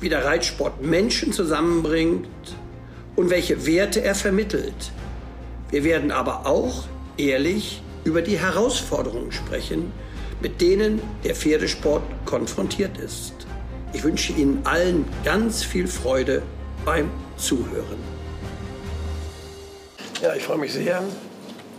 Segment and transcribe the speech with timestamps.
[0.00, 2.28] wie der Reitsport Menschen zusammenbringt
[3.16, 4.92] und welche Werte er vermittelt.
[5.70, 6.84] Wir werden aber auch
[7.16, 9.92] ehrlich über die Herausforderungen sprechen,
[10.40, 13.34] mit denen der Pferdesport konfrontiert ist.
[13.92, 16.42] Ich wünsche Ihnen allen ganz viel Freude
[16.84, 17.98] beim Zuhören.
[20.22, 21.02] Ja, ich freue mich sehr,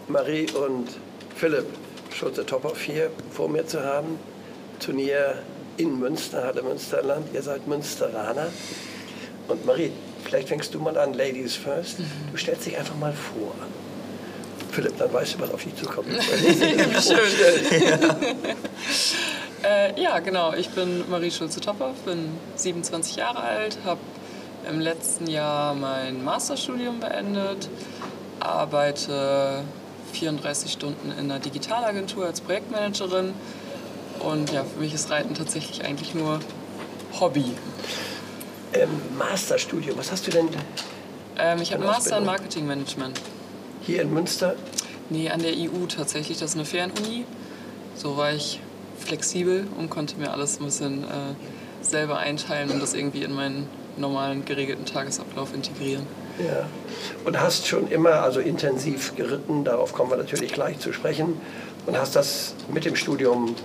[0.07, 0.89] Marie und
[1.35, 1.67] Philipp
[2.13, 4.19] Schulze-Tophoff hier vor mir zu haben.
[4.79, 5.35] Turnier
[5.79, 7.33] in Münster, Halle Münsterland.
[7.33, 8.47] Ihr seid Münsteraner.
[9.47, 9.91] Und Marie,
[10.23, 11.99] vielleicht fängst du mal an, Ladies First.
[12.31, 13.55] Du stellst dich einfach mal vor.
[14.72, 16.07] Philipp, dann weißt du, was auf dich zukommt.
[17.02, 17.19] Schön.
[19.63, 19.69] Ja.
[19.69, 20.53] äh, ja, genau.
[20.53, 24.00] Ich bin Marie Schulze-Topper, bin 27 Jahre alt, habe
[24.69, 27.69] im letzten Jahr mein Masterstudium beendet,
[28.39, 29.63] arbeite
[30.13, 33.33] 34 Stunden in einer Digitalagentur als Projektmanagerin
[34.20, 36.39] und ja, für mich ist Reiten tatsächlich eigentlich nur
[37.20, 37.53] Hobby.
[38.73, 40.50] Ähm, Masterstudium, was hast du denn?
[41.38, 43.20] Ähm, ich habe Master in Marketing Management.
[43.81, 44.56] Hier in Münster?
[45.09, 46.38] Nee, an der EU tatsächlich.
[46.38, 47.25] Das ist eine Fernuni.
[47.95, 48.59] So war ich
[49.00, 51.08] flexibel und konnte mir alles ein bisschen äh,
[51.81, 56.06] selber einteilen und das irgendwie in meinen normalen geregelten Tagesablauf integrieren.
[56.40, 56.67] Ja.
[57.25, 61.40] Und hast schon immer also intensiv geritten, darauf kommen wir natürlich gleich zu sprechen.
[61.86, 63.56] Und hast das mit dem Studium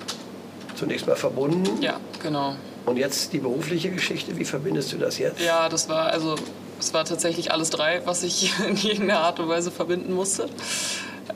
[0.75, 1.83] zunächst mal verbunden.
[1.83, 2.57] Ja, genau.
[2.87, 5.41] Und jetzt die berufliche Geschichte, wie verbindest du das jetzt?
[5.41, 6.37] Ja, das war also
[6.79, 10.49] es war tatsächlich alles drei, was ich in irgendeiner Art und Weise verbinden musste.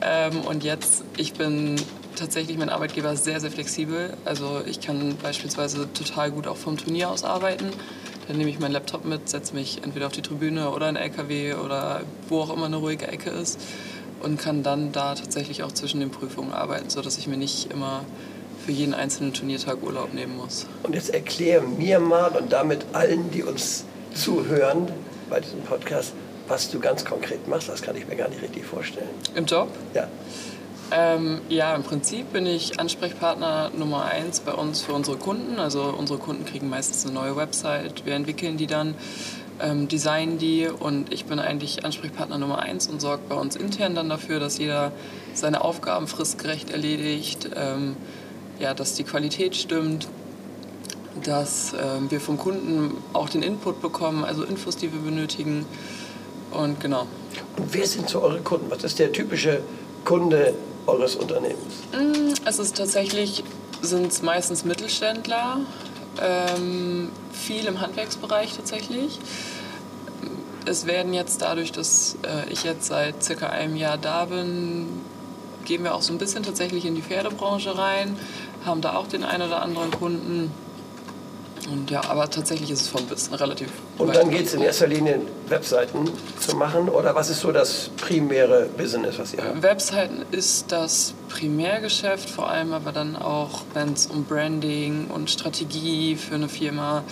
[0.01, 1.75] Ähm, und jetzt, ich bin
[2.15, 4.13] tatsächlich mein Arbeitgeber sehr, sehr flexibel.
[4.25, 7.69] Also ich kann beispielsweise total gut auch vom Turnier aus arbeiten.
[8.27, 11.03] Dann nehme ich meinen Laptop mit, setze mich entweder auf die Tribüne oder in den
[11.03, 13.59] LKW oder wo auch immer eine ruhige Ecke ist
[14.21, 18.03] und kann dann da tatsächlich auch zwischen den Prüfungen arbeiten, sodass ich mir nicht immer
[18.69, 20.67] für jeden einzelnen Turniertag Urlaub nehmen muss.
[20.83, 24.91] Und jetzt erkläre mir mal und damit allen, die uns zuhören
[25.27, 26.13] bei diesem Podcast,
[26.47, 27.67] was du ganz konkret machst.
[27.67, 29.09] Das kann ich mir gar nicht richtig vorstellen.
[29.33, 29.69] Im Job?
[29.95, 30.07] Ja.
[30.91, 35.57] Ähm, ja, im Prinzip bin ich Ansprechpartner Nummer eins bei uns für unsere Kunden.
[35.57, 38.93] Also unsere Kunden kriegen meistens eine neue Website, wir entwickeln die dann,
[39.59, 43.95] ähm, designen die und ich bin eigentlich Ansprechpartner Nummer eins und sorge bei uns intern
[43.95, 44.91] dann dafür, dass jeder
[45.33, 47.49] seine Aufgaben fristgerecht erledigt.
[47.55, 47.95] Ähm,
[48.59, 50.07] ja, dass die Qualität stimmt,
[51.23, 51.77] dass äh,
[52.09, 55.65] wir vom Kunden auch den Input bekommen, also Infos, die wir benötigen.
[56.51, 57.07] Und genau.
[57.57, 58.69] Und wer sind so eure Kunden?
[58.69, 59.61] Was ist der typische
[60.05, 60.53] Kunde
[60.87, 61.75] eures Unternehmens?
[61.93, 63.43] Mm, es ist tatsächlich,
[63.81, 65.61] sind es meistens Mittelständler,
[66.21, 69.19] ähm, viel im Handwerksbereich tatsächlich.
[70.65, 74.87] Es werden jetzt dadurch, dass äh, ich jetzt seit circa einem Jahr da bin,
[75.65, 78.17] gehen wir auch so ein bisschen tatsächlich in die Pferdebranche rein,
[78.65, 80.51] haben da auch den einen oder anderen Kunden.
[81.71, 83.69] Und ja, aber tatsächlich ist es vom Wissen relativ.
[83.97, 86.09] Und dann geht es in erster Linie, Webseiten
[86.39, 86.89] zu machen?
[86.89, 89.61] Oder was ist so das primäre Business, was ihr habt?
[89.61, 96.15] Webseiten ist das Primärgeschäft, vor allem aber dann auch, wenn es um Branding und Strategie
[96.15, 97.03] für eine Firma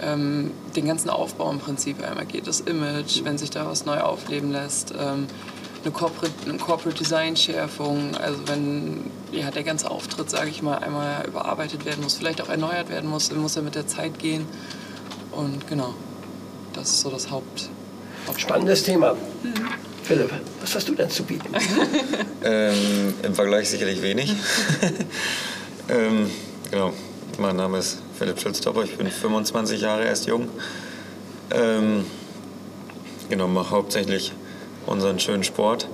[0.00, 2.46] ähm, den ganzen Aufbau im Prinzip einmal geht.
[2.46, 4.92] Das Image, wenn sich da was neu aufleben lässt.
[4.98, 5.26] Ähm,
[5.88, 10.78] eine Corporate, eine Corporate Design Schärfung, also wenn ja, der ganze Auftritt, sage ich mal,
[10.78, 14.18] einmal überarbeitet werden muss, vielleicht auch erneuert werden muss, dann muss er mit der Zeit
[14.18, 14.46] gehen.
[15.32, 15.94] Und genau,
[16.74, 17.70] das ist so das Haupt.
[18.26, 19.14] Haupt Spannendes Thema.
[19.14, 19.54] Mhm.
[20.02, 21.54] Philipp, was hast du denn zu bieten?
[22.44, 24.34] ähm, Im Vergleich sicherlich wenig.
[25.88, 26.30] ähm,
[26.70, 26.92] genau,
[27.38, 30.48] mein Name ist Philipp Schulz-Topper, ich bin 25 Jahre erst jung.
[31.50, 32.04] Ähm,
[33.28, 34.32] genau, mache hauptsächlich
[34.88, 35.88] unseren schönen Sport.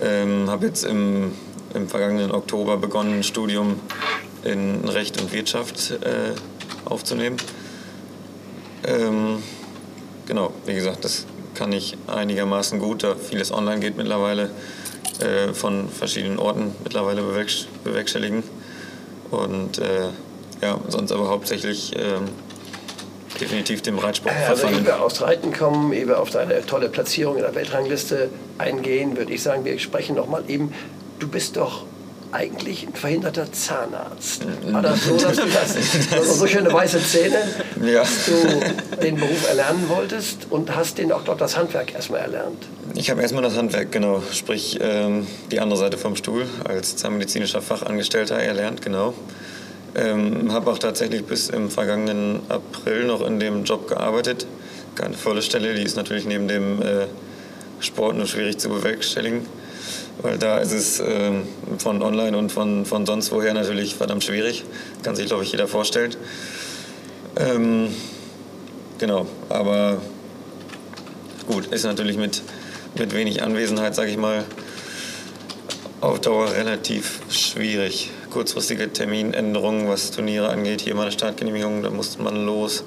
[0.00, 1.32] Ähm, habe jetzt im,
[1.74, 3.80] im vergangenen Oktober begonnen, ein Studium
[4.44, 6.34] in Recht und Wirtschaft äh,
[6.84, 7.36] aufzunehmen.
[8.86, 9.42] Ähm,
[10.26, 14.50] genau, wie gesagt, das kann ich einigermaßen gut, da vieles online geht mittlerweile,
[15.20, 18.42] äh, von verschiedenen Orten mittlerweile bewerkstelligen.
[19.30, 20.10] Und äh,
[20.62, 22.28] ja, sonst aber hauptsächlich ähm,
[23.40, 27.36] definitiv dem Reitsport also ehe wir aufs Reiten kommen, ehe wir auf deine tolle Platzierung
[27.36, 30.72] in der Weltrangliste eingehen, würde ich sagen, wir sprechen noch mal eben.
[31.18, 31.84] Du bist doch
[32.32, 34.44] eigentlich ein verhinderter Zahnarzt.
[34.70, 35.76] War das so, dass du das,
[36.12, 37.38] also so schöne weiße Zähne,
[37.82, 38.00] ja.
[38.00, 42.66] dass du den Beruf erlernen wolltest und hast den auch dort das Handwerk erstmal erlernt?
[42.94, 47.62] Ich habe erstmal das Handwerk, genau, sprich ähm, die andere Seite vom Stuhl als zahnmedizinischer
[47.62, 49.14] Fachangestellter erlernt, genau.
[49.96, 54.46] Ähm, habe auch tatsächlich bis im vergangenen April noch in dem Job gearbeitet.
[54.94, 57.06] Keine volle Stelle, die ist natürlich neben dem äh,
[57.80, 59.46] Sport nur schwierig zu bewerkstelligen
[60.22, 61.32] weil da ist es äh,
[61.78, 64.64] von online und von, von sonst woher natürlich verdammt schwierig.
[65.02, 66.14] Kann sich, glaube ich, jeder vorstellen.
[67.36, 67.94] Ähm,
[68.98, 70.00] genau, aber
[71.46, 72.42] gut, ist natürlich mit,
[72.98, 74.44] mit wenig Anwesenheit, sage ich mal,
[76.00, 78.10] auf Dauer relativ schwierig.
[78.36, 82.84] Kurzfristige Terminänderungen, was Turniere angeht, hier mal eine Startgenehmigung, da muss man los.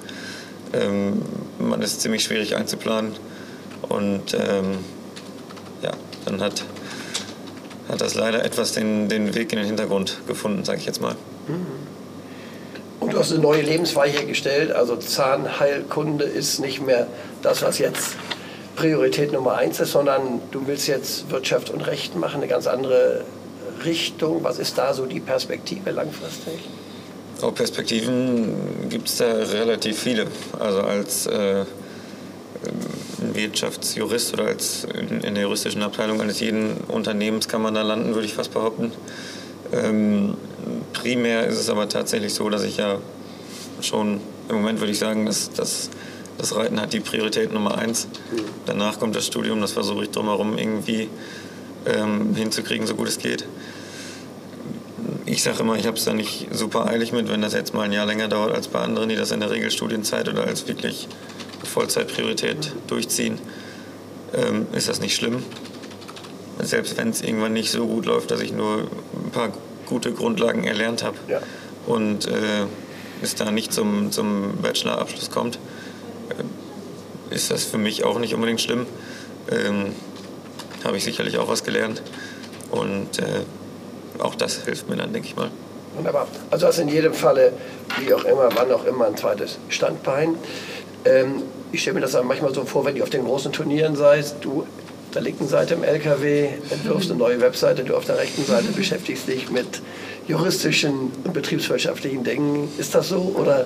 [0.73, 1.23] Ähm,
[1.57, 3.13] man ist ziemlich schwierig einzuplanen
[3.89, 4.77] und ähm,
[5.81, 5.89] ja,
[6.25, 6.63] dann hat
[7.87, 11.15] hat das leider etwas den, den Weg in den Hintergrund gefunden, sage ich jetzt mal.
[11.47, 11.65] Mhm.
[12.99, 14.71] Und du hast eine neue Lebensweise gestellt.
[14.71, 17.07] Also Zahnheilkunde ist nicht mehr
[17.41, 18.17] das, was jetzt
[18.75, 23.23] Priorität Nummer eins ist, sondern du willst jetzt Wirtschaft und Recht machen, eine ganz andere
[23.85, 24.43] Richtung.
[24.43, 26.59] Was ist da so die Perspektive langfristig?
[27.41, 28.53] Oh, Perspektiven
[28.89, 30.27] gibt es da relativ viele.
[30.59, 31.65] Also als äh,
[33.33, 38.13] Wirtschaftsjurist oder als in, in, der juristischen Abteilung eines jeden Unternehmens kann man da landen,
[38.13, 38.91] würde ich fast behaupten.
[39.71, 40.35] Ähm,
[40.93, 42.97] primär ist es aber tatsächlich so, dass ich ja
[43.81, 45.89] schon im Moment würde ich sagen, dass, dass
[46.37, 48.07] das Reiten hat die Priorität Nummer eins.
[48.65, 51.09] Danach kommt das Studium, das versuche ich drumherum irgendwie
[51.85, 53.45] ähm, hinzukriegen, so gut es geht.
[55.29, 57.83] Ich sage immer, ich habe es da nicht super eilig mit, wenn das jetzt mal
[57.83, 60.67] ein Jahr länger dauert als bei anderen, die das in der Regel Studienzeit oder als
[60.67, 61.07] wirklich
[61.63, 63.37] Vollzeitpriorität durchziehen,
[64.33, 65.43] ähm, ist das nicht schlimm.
[66.57, 69.51] Selbst wenn es irgendwann nicht so gut läuft, dass ich nur ein paar
[69.85, 71.41] gute Grundlagen erlernt habe ja.
[71.85, 72.65] und äh,
[73.21, 75.59] es da nicht zum, zum Bachelorabschluss kommt,
[76.29, 78.87] äh, ist das für mich auch nicht unbedingt schlimm.
[79.51, 79.93] Ähm,
[80.83, 82.01] habe ich sicherlich auch was gelernt
[82.71, 83.43] und äh,
[84.19, 85.49] auch das hilft mir dann, denke ich mal.
[85.95, 86.27] Wunderbar.
[86.51, 87.53] Also hast in jedem Falle,
[87.99, 90.35] wie auch immer, wann auch immer, ein zweites Standbein.
[91.05, 94.33] Ähm, ich stelle mir das manchmal so vor, wenn ihr auf den großen Turnieren seid,
[94.41, 98.45] du auf der linken Seite im LKW entwirfst eine neue Webseite, du auf der rechten
[98.45, 99.81] Seite beschäftigst dich mit
[100.27, 102.69] juristischen und betriebswirtschaftlichen Dingen.
[102.77, 103.65] Ist das so oder?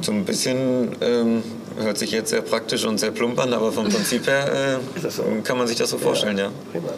[0.00, 1.42] So ein bisschen ähm,
[1.78, 5.22] hört sich jetzt sehr praktisch und sehr plump an, aber vom Prinzip her äh, so?
[5.44, 6.44] kann man sich das so vorstellen, ja.
[6.44, 6.50] ja.
[6.72, 6.92] Prima.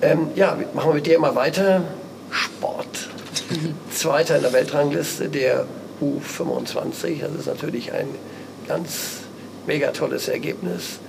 [0.00, 1.82] Ähm, ja, machen wir mit dir immer weiter.
[2.30, 3.08] Sport.
[3.90, 5.66] Zweiter in der Weltrangliste der
[6.00, 7.20] U25.
[7.20, 8.08] Das ist natürlich ein
[8.66, 9.18] ganz
[9.66, 11.00] mega tolles Ergebnis.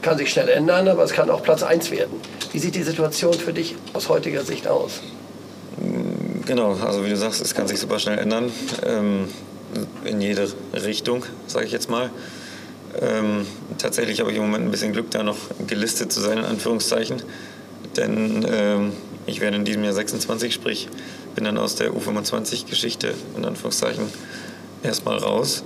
[0.00, 2.20] Kann sich schnell ändern, aber es kann auch Platz 1 werden.
[2.52, 5.00] Wie sieht die Situation für dich aus heutiger Sicht aus?
[6.46, 8.50] Genau, also wie du sagst, es kann sich super schnell ändern.
[8.86, 9.28] Ähm,
[10.04, 12.10] in jede Richtung, sage ich jetzt mal.
[13.00, 13.46] Ähm,
[13.76, 15.36] tatsächlich habe ich im Moment ein bisschen Glück, da noch
[15.66, 17.22] gelistet zu sein, in Anführungszeichen.
[17.96, 18.92] Denn ähm,
[19.26, 20.88] ich werde in diesem Jahr 26, sprich
[21.34, 24.04] bin dann aus der U25-Geschichte in Anführungszeichen
[24.82, 25.62] erstmal raus.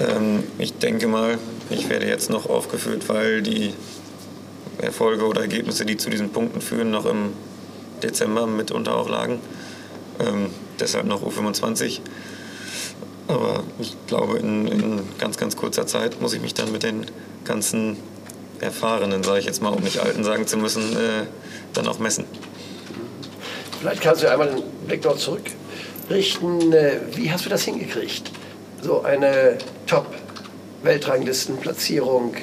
[0.00, 1.38] Ähm, ich denke mal,
[1.70, 3.72] ich werde jetzt noch aufgeführt, weil die
[4.78, 7.34] Erfolge oder Ergebnisse, die zu diesen Punkten führen, noch im
[8.02, 9.40] Dezember mitunter auch lagen.
[10.18, 12.00] Ähm, deshalb noch U25.
[13.28, 17.06] Aber ich glaube, in, in, ganz, ganz kurzer Zeit muss ich mich dann mit den
[17.44, 17.96] ganzen
[18.60, 21.26] Erfahrenen, sage ich jetzt mal, um nicht Alten sagen zu müssen, äh,
[21.72, 22.24] dann auch messen.
[23.80, 26.72] Vielleicht kannst du einmal den Blick dort zurückrichten.
[26.72, 28.30] Äh, wie hast du das hingekriegt,
[28.82, 32.34] so eine Top-Weltranglistenplatzierung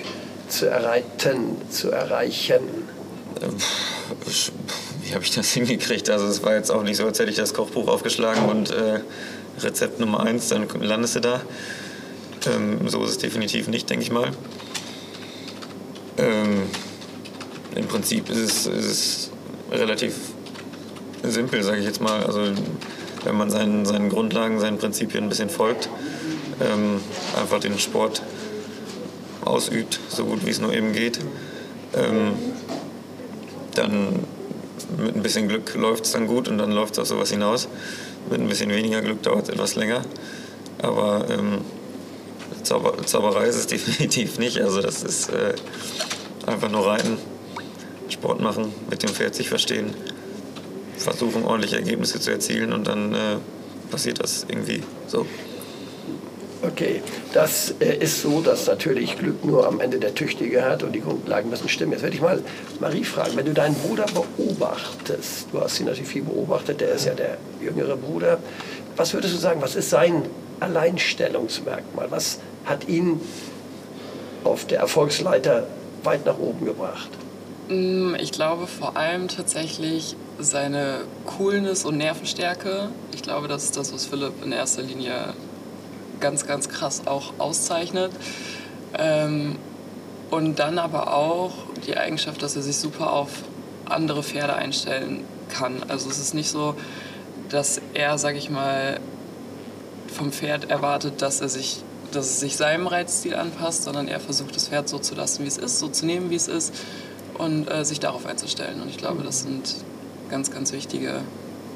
[0.49, 1.55] zu erreichen?
[1.69, 2.87] Zu erreichen?
[5.03, 6.09] Wie habe ich das hingekriegt?
[6.09, 8.99] Also es war jetzt auch nicht so, als hätte ich das Kochbuch aufgeschlagen und äh,
[9.59, 11.41] Rezept Nummer eins, dann landest du da.
[12.47, 14.31] Ähm, so ist es definitiv nicht, denke ich mal.
[16.17, 16.63] Ähm,
[17.75, 19.31] Im Prinzip ist es, ist es
[19.71, 20.15] relativ
[21.23, 22.23] simpel, sage ich jetzt mal.
[22.23, 22.41] Also
[23.23, 25.89] wenn man seinen, seinen Grundlagen, seinen Prinzipien ein bisschen folgt,
[26.61, 27.01] ähm,
[27.39, 28.21] einfach den Sport
[29.45, 31.19] ausübt, so gut wie es nur eben geht,
[31.95, 32.33] ähm,
[33.75, 34.19] dann
[34.97, 37.67] mit ein bisschen Glück läuft es dann gut und dann läuft es auf sowas hinaus.
[38.29, 40.01] Mit ein bisschen weniger Glück dauert es etwas länger.
[40.81, 41.59] Aber ähm,
[42.63, 44.59] Zauber, Zauberei ist es definitiv nicht.
[44.59, 45.53] Also das ist äh,
[46.45, 47.17] einfach nur reiten,
[48.09, 49.93] Sport machen, mit dem Pferd sich verstehen
[50.97, 53.17] versuchen, ordentliche Ergebnisse zu erzielen und dann äh,
[53.89, 55.25] passiert das irgendwie so.
[56.63, 57.01] Okay,
[57.33, 61.01] das äh, ist so, dass natürlich Glück nur am Ende der Tüchtige hat und die
[61.01, 61.91] Grundlagen müssen stimmen.
[61.91, 62.41] Jetzt werde ich mal
[62.79, 67.05] Marie fragen, wenn du deinen Bruder beobachtest, du hast ihn natürlich viel beobachtet, der ist
[67.05, 68.39] ja der jüngere Bruder,
[68.95, 70.23] was würdest du sagen, was ist sein
[70.59, 72.09] Alleinstellungsmerkmal?
[72.11, 73.21] Was hat ihn
[74.43, 75.67] auf der Erfolgsleiter
[76.03, 77.09] weit nach oben gebracht?
[77.69, 82.89] Mm, ich glaube vor allem tatsächlich seine Coolness und Nervenstärke.
[83.13, 85.33] Ich glaube, das ist das, was Philipp in erster Linie
[86.19, 88.11] ganz, ganz krass auch auszeichnet.
[88.97, 89.57] Ähm,
[90.29, 91.53] und dann aber auch
[91.85, 93.29] die Eigenschaft, dass er sich super auf
[93.85, 95.83] andere Pferde einstellen kann.
[95.87, 96.75] Also es ist nicht so,
[97.49, 98.99] dass er, sag ich mal,
[100.11, 104.55] vom Pferd erwartet, dass er sich dass es sich seinem Reitstil anpasst, sondern er versucht,
[104.55, 106.73] das Pferd so zu lassen, wie es ist, so zu nehmen, wie es ist
[107.37, 108.81] und äh, sich darauf einzustellen.
[108.81, 109.75] Und ich glaube, das sind
[110.29, 111.21] ganz, ganz wichtige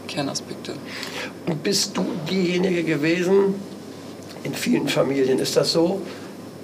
[0.07, 0.73] Kernaspekte.
[1.47, 3.55] Und bist du diejenige gewesen,
[4.43, 6.01] in vielen Familien ist das so,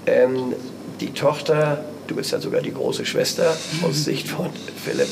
[0.06, 0.54] ähm,
[1.00, 4.50] die Tochter, du bist ja sogar die große Schwester aus Sicht von
[4.84, 5.10] Philipp,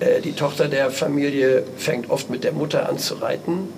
[0.00, 3.68] äh, die Tochter der Familie fängt oft mit der Mutter an zu reiten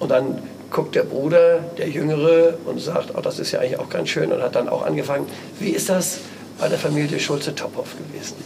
[0.00, 0.42] und dann
[0.74, 4.30] guckt der Bruder, der Jüngere, und sagt, oh, das ist ja eigentlich auch ganz schön
[4.32, 5.26] und hat dann auch angefangen.
[5.58, 6.18] Wie ist das
[6.58, 8.36] bei der Familie Schulze-Tophoff gewesen?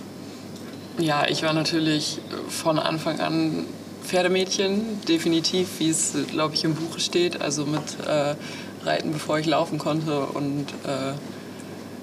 [0.99, 3.65] Ja, ich war natürlich von Anfang an
[4.05, 7.41] Pferdemädchen, definitiv, wie es, glaube ich, im Buche steht.
[7.41, 8.35] Also mit äh,
[8.85, 10.21] Reiten, bevor ich laufen konnte.
[10.21, 11.13] Und äh,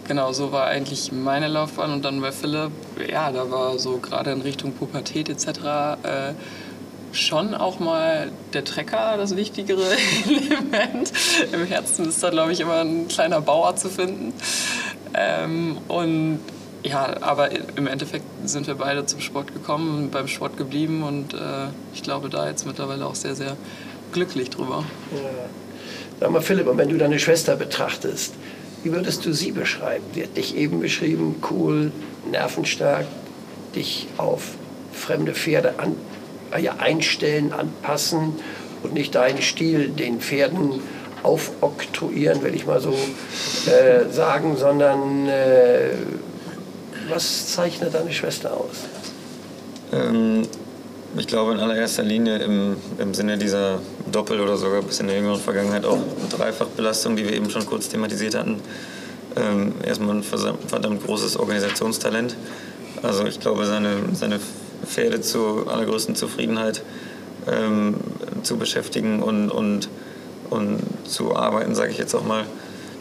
[0.08, 1.92] genau, so war eigentlich meine Laufbahn.
[1.92, 2.72] Und dann bei Philipp,
[3.08, 5.48] ja, da war so gerade in Richtung Pubertät etc.
[5.48, 6.34] Äh,
[7.16, 9.84] schon auch mal der Trecker das wichtigere
[10.26, 11.12] Element.
[11.52, 14.34] Im Herzen ist da, glaube ich, immer ein kleiner Bauer zu finden.
[15.14, 16.40] Ähm, und
[16.84, 21.68] ja, aber im Endeffekt sind wir beide zum Sport gekommen, beim Sport geblieben und äh,
[21.94, 23.58] ich glaube da jetzt mittlerweile auch sehr, sehr
[24.12, 24.84] glücklich drüber.
[25.12, 25.20] Ja.
[26.20, 28.36] Sag mal, Philipp, und wenn du deine Schwester betrachtest,
[28.84, 30.04] wie würdest du sie beschreiben?
[30.14, 31.92] Sie hat dich eben beschrieben, cool,
[32.30, 33.08] nervenstark,
[33.76, 34.52] dich auf
[34.94, 35.96] fremde Pferde an,
[36.80, 38.34] einstellen, anpassen
[38.84, 40.82] und nicht deinen Stil den Pferden
[41.24, 45.94] aufoktroyieren, will ich mal so äh, sagen, sondern äh,
[47.10, 48.86] was zeichnet deine Schwester aus?
[49.92, 50.44] Ähm,
[51.18, 53.80] ich glaube in allererster Linie im, im Sinne dieser
[54.12, 57.90] Doppel- oder sogar bis in der jüngeren Vergangenheit auch Dreifachbelastung, die wir eben schon kurz
[57.90, 58.60] thematisiert hatten.
[59.36, 62.36] Ähm, erstmal ein verdammt großes Organisationstalent.
[63.02, 64.40] Also ich glaube, seine, seine
[64.86, 66.84] Pferde zur allergrößten Zufriedenheit
[67.48, 67.96] ähm,
[68.44, 69.90] zu beschäftigen und, und,
[70.50, 72.46] und zu arbeiten, sage ich jetzt auch mal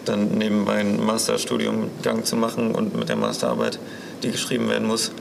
[0.05, 3.79] dann nebenbei ein Masterstudium Gang zu machen und mit der Masterarbeit,
[4.23, 5.13] die geschrieben werden muss,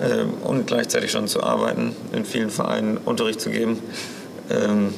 [0.00, 3.78] äh, und gleichzeitig schon zu arbeiten, in vielen Vereinen Unterricht zu geben,
[4.50, 4.94] ähm,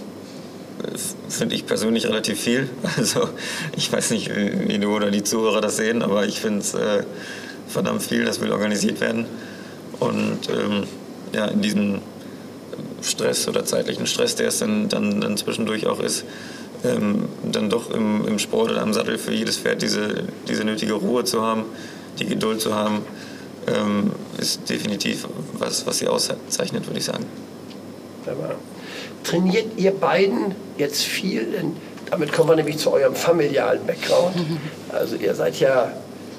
[1.28, 2.68] finde ich persönlich relativ viel.
[2.96, 3.28] Also
[3.76, 7.04] ich weiß nicht, wie du oder die Zuhörer das sehen, aber ich finde es äh,
[7.68, 9.26] verdammt viel, das will organisiert werden.
[10.00, 10.84] Und ähm,
[11.32, 12.00] ja, in diesem
[13.02, 16.24] Stress oder zeitlichen Stress, der es dann, dann, dann zwischendurch auch ist,
[16.84, 20.94] ähm, dann doch im, im Sport oder am Sattel für jedes Pferd diese, diese nötige
[20.94, 21.64] Ruhe zu haben,
[22.18, 23.02] die Geduld zu haben,
[23.66, 27.24] ähm, ist definitiv was, was sie auszeichnet, würde ich sagen.
[28.26, 28.54] Aber
[29.22, 31.52] trainiert ihr beiden jetzt viel?
[31.52, 31.76] Denn
[32.10, 34.36] damit kommen wir nämlich zu eurem familialen Background.
[34.92, 35.90] Also ihr seid ja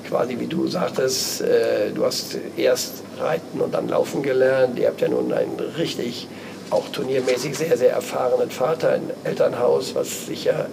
[0.07, 4.77] quasi, wie du sagtest, äh, du hast erst Reiten und dann Laufen gelernt.
[4.79, 6.27] Ihr habt ja nun einen richtig
[6.71, 10.65] auch turniermäßig sehr, sehr erfahrenen Vater, ein Elternhaus, was sich ja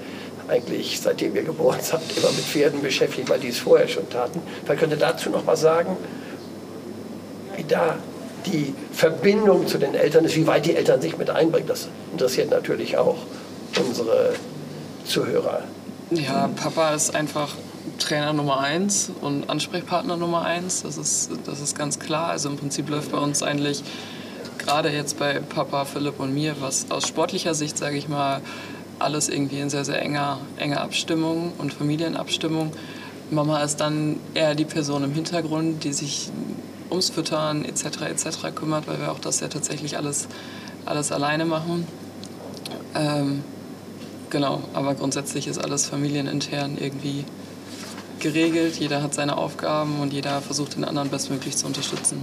[0.49, 4.41] eigentlich seitdem wir geboren sind, immer mit Pferden beschäftigt, weil die es vorher schon taten.
[4.65, 5.97] Vielleicht könnt ihr dazu noch mal sagen,
[7.57, 7.97] wie da
[8.47, 11.67] die Verbindung zu den Eltern ist, wie weit die Eltern sich mit einbringen.
[11.69, 13.19] Das interessiert natürlich auch
[13.79, 14.35] unsere
[15.05, 15.62] Zuhörer.
[16.11, 17.55] Ja, Papa ist einfach
[17.99, 20.83] Trainer Nummer eins und Ansprechpartner Nummer eins.
[20.83, 22.29] Das ist, das ist ganz klar.
[22.29, 23.83] Also im Prinzip läuft bei uns eigentlich
[24.59, 28.41] gerade jetzt bei Papa, Philipp und mir, was aus sportlicher Sicht, sage ich mal,
[28.99, 32.73] alles irgendwie in sehr, sehr enger, enger Abstimmung und Familienabstimmung.
[33.31, 36.31] Mama ist dann eher die Person im Hintergrund, die sich
[36.91, 38.03] ums Füttern etc.
[38.03, 38.55] etc.
[38.55, 40.29] kümmert, weil wir auch das ja tatsächlich alles,
[40.85, 41.87] alles alleine machen.
[42.95, 43.43] Ähm,
[44.31, 47.25] genau, aber grundsätzlich ist alles familienintern irgendwie
[48.23, 48.76] geregelt.
[48.76, 52.21] Jeder hat seine Aufgaben und jeder versucht den anderen bestmöglich zu unterstützen.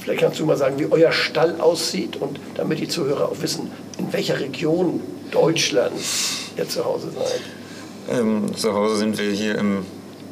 [0.00, 3.70] Vielleicht kannst du mal sagen, wie euer Stall aussieht und damit die Zuhörer auch wissen,
[3.98, 5.00] in welcher Region
[5.30, 8.18] Deutschlands ihr zu Hause seid.
[8.18, 9.84] Ähm, zu Hause sind wir hier im,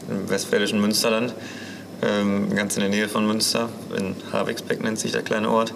[0.09, 1.35] im westfälischen Münsterland,
[2.03, 3.69] ähm, ganz in der Nähe von Münster.
[3.97, 5.75] In Havixbeck nennt sich der kleine Ort.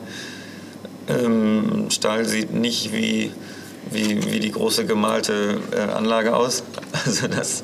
[1.09, 3.33] Ähm, Stall sieht nicht wie
[3.91, 6.63] wie, wie die große gemalte äh, Anlage aus.
[7.05, 7.63] Also das,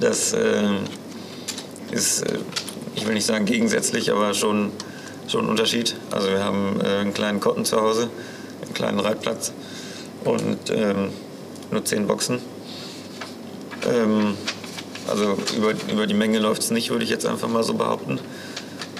[0.00, 0.62] das äh,
[1.92, 2.38] ist, äh,
[2.96, 4.72] ich will nicht sagen gegensätzlich, aber schon,
[5.28, 5.94] schon ein Unterschied.
[6.10, 8.08] Also wir haben äh, einen kleinen Kotten zu Hause,
[8.62, 9.52] einen kleinen Reitplatz
[10.24, 11.10] und ähm,
[11.70, 12.40] nur zehn Boxen.
[13.88, 14.34] Ähm,
[15.08, 18.18] also über, über die Menge läuft es nicht, würde ich jetzt einfach mal so behaupten.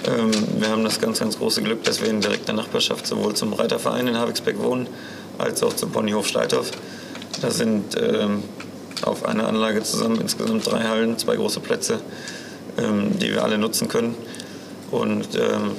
[0.05, 3.53] Ähm, wir haben das ganz, ganz große Glück, dass wir in direkter Nachbarschaft sowohl zum
[3.53, 4.87] Reiterverein in Havixbeck wohnen,
[5.37, 6.71] als auch zum Ponyhof Schleithof.
[7.41, 7.95] Da sind
[9.03, 11.99] auf einer Anlage zusammen insgesamt drei Hallen, zwei große Plätze,
[12.77, 14.15] ähm, die wir alle nutzen können.
[14.91, 15.71] Und ähm,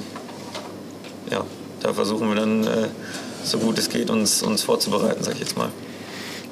[1.29, 1.43] ja,
[1.81, 2.87] da versuchen wir dann, äh,
[3.43, 5.69] so gut es geht, uns, uns vorzubereiten, sag ich jetzt mal.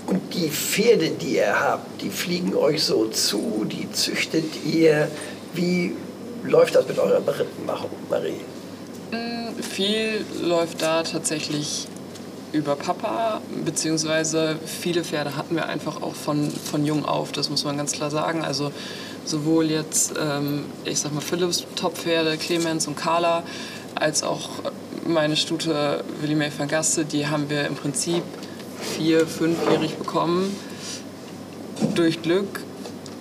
[0.07, 5.07] Und die Pferde, die ihr habt, die fliegen euch so zu, die züchtet ihr.
[5.53, 5.95] Wie
[6.43, 8.41] läuft das mit eurer Berittenmachung, Marie?
[9.11, 11.87] Mm, viel läuft da tatsächlich
[12.53, 17.63] über Papa, beziehungsweise viele Pferde hatten wir einfach auch von, von jung auf, das muss
[17.63, 18.43] man ganz klar sagen.
[18.43, 18.71] Also
[19.25, 23.43] sowohl jetzt, ähm, ich sag mal, Philips Top-Pferde, Clemens und Carla,
[23.95, 24.49] als auch
[25.05, 28.23] meine Stute Willie van Gaste, die haben wir im Prinzip
[28.81, 30.55] vier, fünfjährig bekommen
[31.95, 32.61] durch Glück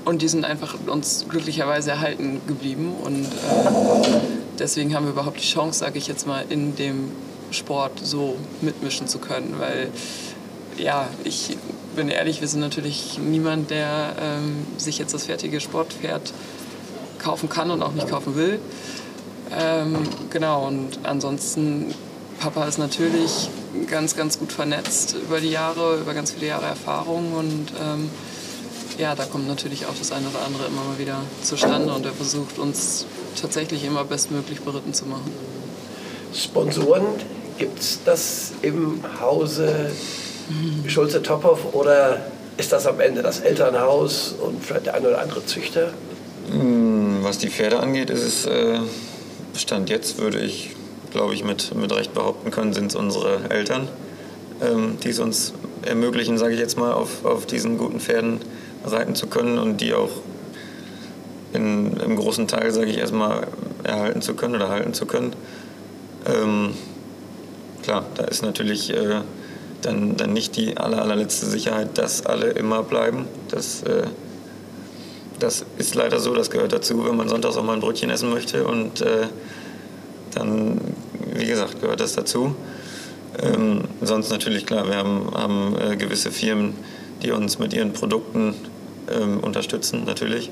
[0.04, 4.18] und die sind einfach uns glücklicherweise erhalten geblieben und äh,
[4.58, 7.10] deswegen haben wir überhaupt die Chance, sage ich jetzt mal, in dem
[7.52, 9.90] Sport so mitmischen zu können, weil
[10.76, 11.56] ja, ich
[11.96, 16.32] bin ehrlich, wir sind natürlich niemand, der ähm, sich jetzt das fertige Sportpferd
[17.18, 18.58] kaufen kann und auch nicht kaufen will.
[19.58, 19.98] Ähm,
[20.30, 21.94] genau, und ansonsten,
[22.38, 23.50] Papa ist natürlich
[23.88, 28.08] ganz, ganz gut vernetzt über die Jahre, über ganz viele Jahre Erfahrung und ähm,
[28.98, 32.12] ja, da kommt natürlich auch das eine oder andere immer mal wieder zustande und er
[32.12, 33.06] versucht uns
[33.40, 35.32] tatsächlich immer bestmöglich beritten zu machen.
[36.34, 37.06] Sponsoren,
[37.60, 39.92] gibt es das im Hause
[40.88, 42.20] Schulze-Tophoff oder
[42.56, 45.92] ist das am Ende das Elternhaus und vielleicht der eine oder andere Züchter?
[46.50, 48.80] Hm, was die Pferde angeht, ist es äh,
[49.54, 50.74] Stand jetzt, würde ich
[51.10, 53.88] glaube ich, mit, mit Recht behaupten können, sind es unsere Eltern,
[54.62, 55.52] ähm, die es uns
[55.82, 58.40] ermöglichen, sage ich jetzt mal, auf, auf diesen guten Pferden
[58.84, 60.10] reiten zu können und die auch
[61.52, 63.46] in, im großen Teil, sage ich erstmal,
[63.82, 65.34] erhalten zu können oder halten zu können.
[66.26, 66.74] Ähm,
[67.82, 69.20] klar, da ist natürlich äh,
[69.82, 73.26] dann, dann nicht die aller, allerletzte Sicherheit, dass alle immer bleiben.
[73.48, 74.04] Das, äh,
[75.38, 78.30] das ist leider so, das gehört dazu, wenn man sonntags auch mal ein Brötchen essen
[78.30, 79.28] möchte und äh,
[80.34, 80.80] dann,
[81.34, 82.54] wie gesagt, gehört das dazu.
[83.42, 86.74] Ähm, sonst natürlich klar, wir haben, haben äh, gewisse Firmen,
[87.22, 88.54] die uns mit ihren Produkten
[89.10, 90.50] ähm, unterstützen, natürlich.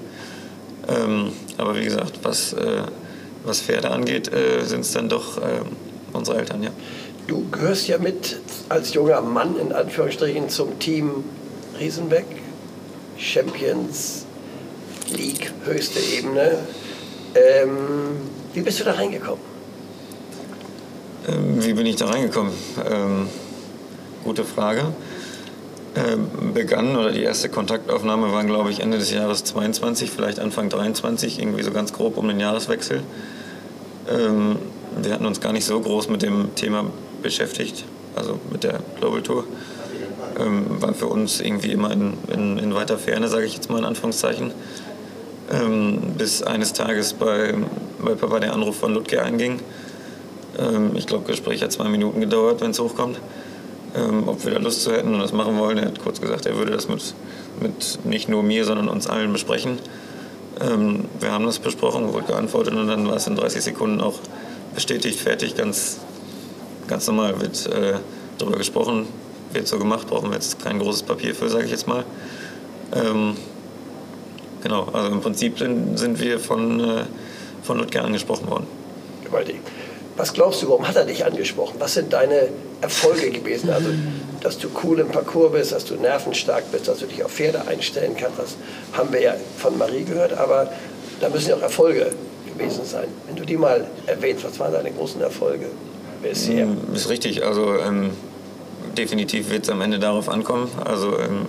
[0.88, 2.82] Ähm, aber wie gesagt, was, äh,
[3.44, 5.66] was Pferde angeht, äh, sind es dann doch ähm,
[6.12, 6.70] unsere Eltern, ja.
[7.28, 11.24] Du gehörst ja mit als junger Mann in Anführungsstrichen zum Team
[11.78, 12.24] Riesenbeck,
[13.18, 14.24] Champions
[15.14, 16.58] League, höchste Ebene.
[17.34, 17.68] Ähm,
[18.54, 19.42] wie bist du da reingekommen?
[21.28, 22.52] Ähm, wie bin ich da reingekommen?
[22.90, 23.28] Ähm,
[24.24, 24.86] gute Frage.
[25.96, 30.70] Ähm, begann oder die erste Kontaktaufnahme war, glaube ich, Ende des Jahres 22, vielleicht Anfang
[30.70, 33.02] 23, irgendwie so ganz grob um den Jahreswechsel.
[34.10, 34.56] Ähm,
[35.02, 36.86] wir hatten uns gar nicht so groß mit dem Thema
[37.22, 37.84] beschäftigt,
[38.16, 39.44] also mit der Global Tour.
[40.38, 43.78] Ähm, war für uns irgendwie immer in, in, in weiter Ferne, sage ich jetzt mal
[43.78, 44.52] in Anführungszeichen.
[45.50, 47.54] Ähm, bis eines Tages bei,
[48.02, 49.60] bei Papa der Anruf von Ludger einging
[50.58, 53.18] ähm, ich glaube, Gespräch hat zwei Minuten gedauert, wenn es hochkommt.
[53.96, 55.78] Ähm, ob wir da Lust zu hätten und das machen wollen.
[55.78, 57.14] Er hat kurz gesagt, er würde das mit,
[57.60, 59.78] mit nicht nur mir, sondern uns allen besprechen.
[60.60, 64.18] Ähm, wir haben das besprochen, wurde geantwortet und dann war es in 30 Sekunden auch
[64.74, 65.98] bestätigt, fertig, ganz,
[66.88, 67.94] ganz normal wird äh,
[68.38, 69.06] darüber gesprochen,
[69.52, 72.04] wird so gemacht, brauchen wir jetzt kein großes Papier für, sage ich jetzt mal.
[72.94, 73.36] Ähm,
[74.62, 77.04] genau, also im Prinzip sind, wir von, äh,
[77.62, 78.66] von Ludger angesprochen worden.
[79.24, 79.56] Gewaltig.
[80.16, 81.76] Was glaubst du, warum hat er dich angesprochen?
[81.78, 82.48] Was sind deine
[82.80, 83.70] Erfolge gewesen?
[83.70, 83.90] Also,
[84.40, 87.66] dass du cool im Parcours bist, dass du nervenstark bist, dass du dich auf Pferde
[87.68, 88.56] einstellen kannst, das
[88.92, 90.72] haben wir ja von Marie gehört, aber
[91.20, 92.10] da müssen ja auch Erfolge
[92.52, 93.06] gewesen sein.
[93.26, 95.66] Wenn du die mal erwähnst, was waren deine großen Erfolge
[96.22, 96.66] bisher?
[96.66, 98.10] Mm, ist richtig, also ähm,
[98.96, 100.68] definitiv wird es am Ende darauf ankommen.
[100.84, 101.46] Also ähm,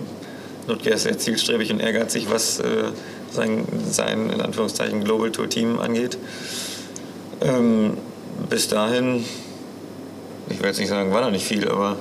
[0.66, 2.84] Nutger ist sehr zielstrebig und ehrgeizig, was äh,
[3.30, 6.18] sein, sein, in Anführungszeichen, Global Tour Team angeht.
[7.40, 7.96] Ähm,
[8.48, 9.24] bis dahin,
[10.48, 11.96] ich will jetzt nicht sagen, war da nicht viel, aber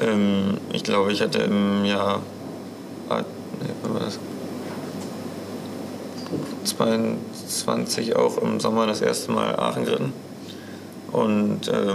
[0.00, 2.22] ähm, ich glaube, ich hatte im Jahr
[3.08, 3.24] ah,
[3.60, 4.18] nee, war das?
[6.64, 10.12] 22 auch im Sommer das erste Mal Aachen geritten.
[11.12, 11.94] Und äh,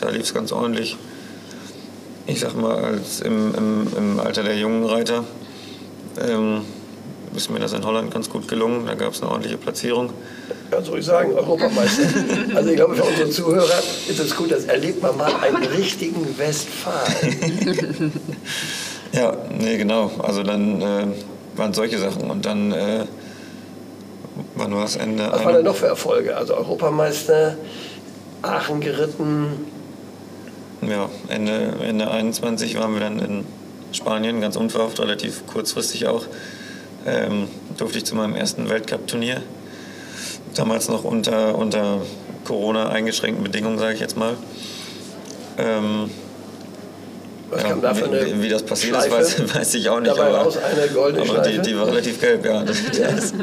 [0.00, 0.96] da lief es ganz ordentlich.
[2.26, 5.24] ich sag mal, als im, im, im Alter der jungen Reiter
[6.20, 6.62] ähm,
[7.34, 8.86] ist mir das in Holland ganz gut gelungen.
[8.86, 10.10] Da gab es eine ordentliche Platzierung.
[10.70, 12.02] Ganz ruhig sagen, Europameister.
[12.54, 16.26] also ich glaube, für unsere Zuhörer ist es gut, das erlebt man mal einen richtigen
[16.38, 18.12] Westfalen.
[19.12, 20.10] ja, nee, genau.
[20.22, 21.06] Also dann äh,
[21.56, 22.30] waren solche Sachen.
[22.30, 23.04] Und dann, äh,
[24.54, 25.28] wann war es Ende?
[25.30, 26.36] Was waren denn noch für Erfolge?
[26.36, 27.56] Also Europameister,
[28.46, 29.66] Aachen geritten.
[30.82, 33.44] Ja, Ende, Ende 21 waren wir dann in
[33.92, 36.24] Spanien, ganz unverhofft, relativ kurzfristig auch.
[37.06, 39.42] Ähm, durfte ich zu meinem ersten Weltcup-Turnier.
[40.54, 42.02] Damals noch unter, unter
[42.44, 44.36] Corona eingeschränkten Bedingungen, sage ich jetzt mal.
[45.58, 46.10] Ähm,
[47.50, 49.16] was ja, kam da für eine wie, wie das passiert Schleife?
[49.16, 50.10] ist, weiß, weiß, ich auch nicht.
[50.10, 52.62] Dabei aber, raus eine goldene aber die, die, war relativ gelb, ja.
[52.64, 53.34] Das, das,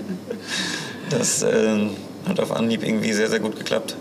[1.09, 1.87] das äh,
[2.27, 3.95] hat auf Anhieb irgendwie sehr, sehr gut geklappt.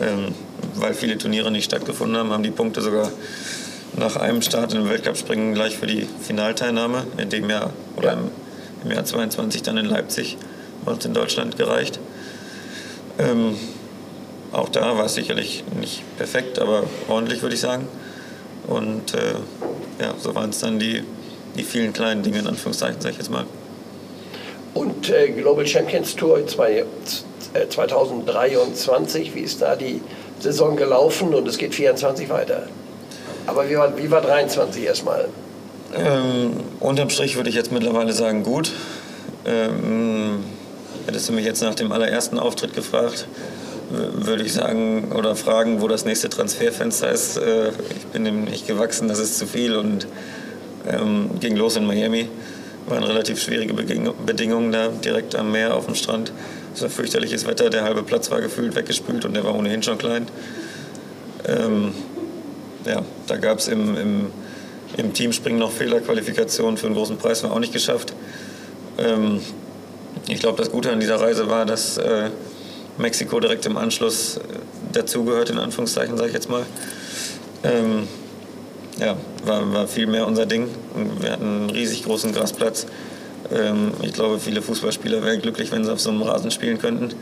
[0.00, 0.34] Ähm,
[0.74, 3.10] weil viele Turniere nicht stattgefunden haben, haben die Punkte sogar
[3.96, 8.30] nach einem Start im Weltcup-Springen gleich für die Finalteilnahme in dem Jahr oder im,
[8.84, 10.38] im, Jahr 22 dann in Leipzig
[10.86, 12.00] und in Deutschland gereicht.
[13.18, 13.56] Ähm,
[14.52, 17.86] auch da war es sicherlich nicht perfekt, aber ordentlich würde ich sagen.
[18.66, 19.34] Und äh,
[20.00, 21.02] ja, so waren es dann die,
[21.56, 23.44] die vielen kleinen Dinge, in Anführungszeichen, sage ich jetzt mal.
[24.74, 26.38] Und äh, Global Champions Tour
[27.68, 30.00] 2023, äh, wie ist da die
[30.40, 32.64] Saison gelaufen und es geht 24 weiter?
[33.46, 35.28] Aber wie war, wie war 23 erstmal?
[35.94, 38.72] Ähm, unterm Strich würde ich jetzt mittlerweile sagen, gut.
[39.44, 40.44] Ähm,
[41.06, 43.26] hättest du mich jetzt nach dem allerersten Auftritt gefragt,
[43.90, 47.36] würde ich sagen oder fragen, wo das nächste Transferfenster ist.
[47.36, 50.06] Äh, ich bin dem nicht gewachsen, das ist zu viel und
[50.88, 52.28] ähm, ging los in Miami.
[52.88, 56.32] Waren relativ schwierige Bedingungen da, direkt am Meer auf dem Strand.
[56.74, 59.98] Es war fürchterliches Wetter, der halbe Platz war gefühlt weggespült und der war ohnehin schon
[59.98, 60.26] klein.
[61.46, 61.92] Ähm,
[62.86, 64.26] ja, da gab es im, im,
[64.96, 68.12] im Teamspringen noch Fehlerqualifikationen für einen großen Preis, war auch nicht geschafft.
[68.98, 69.40] Ähm,
[70.28, 72.30] ich glaube, das Gute an dieser Reise war, dass äh,
[72.98, 74.40] Mexiko direkt im Anschluss äh,
[74.92, 76.64] dazugehört, in Anführungszeichen, sage ich jetzt mal.
[77.64, 78.08] Ähm,
[78.98, 80.68] ja, war, war viel mehr unser Ding.
[81.20, 82.86] Wir hatten einen riesig großen Grasplatz.
[83.50, 87.14] Ähm, ich glaube, viele Fußballspieler wären glücklich, wenn sie auf so einem Rasen spielen könnten.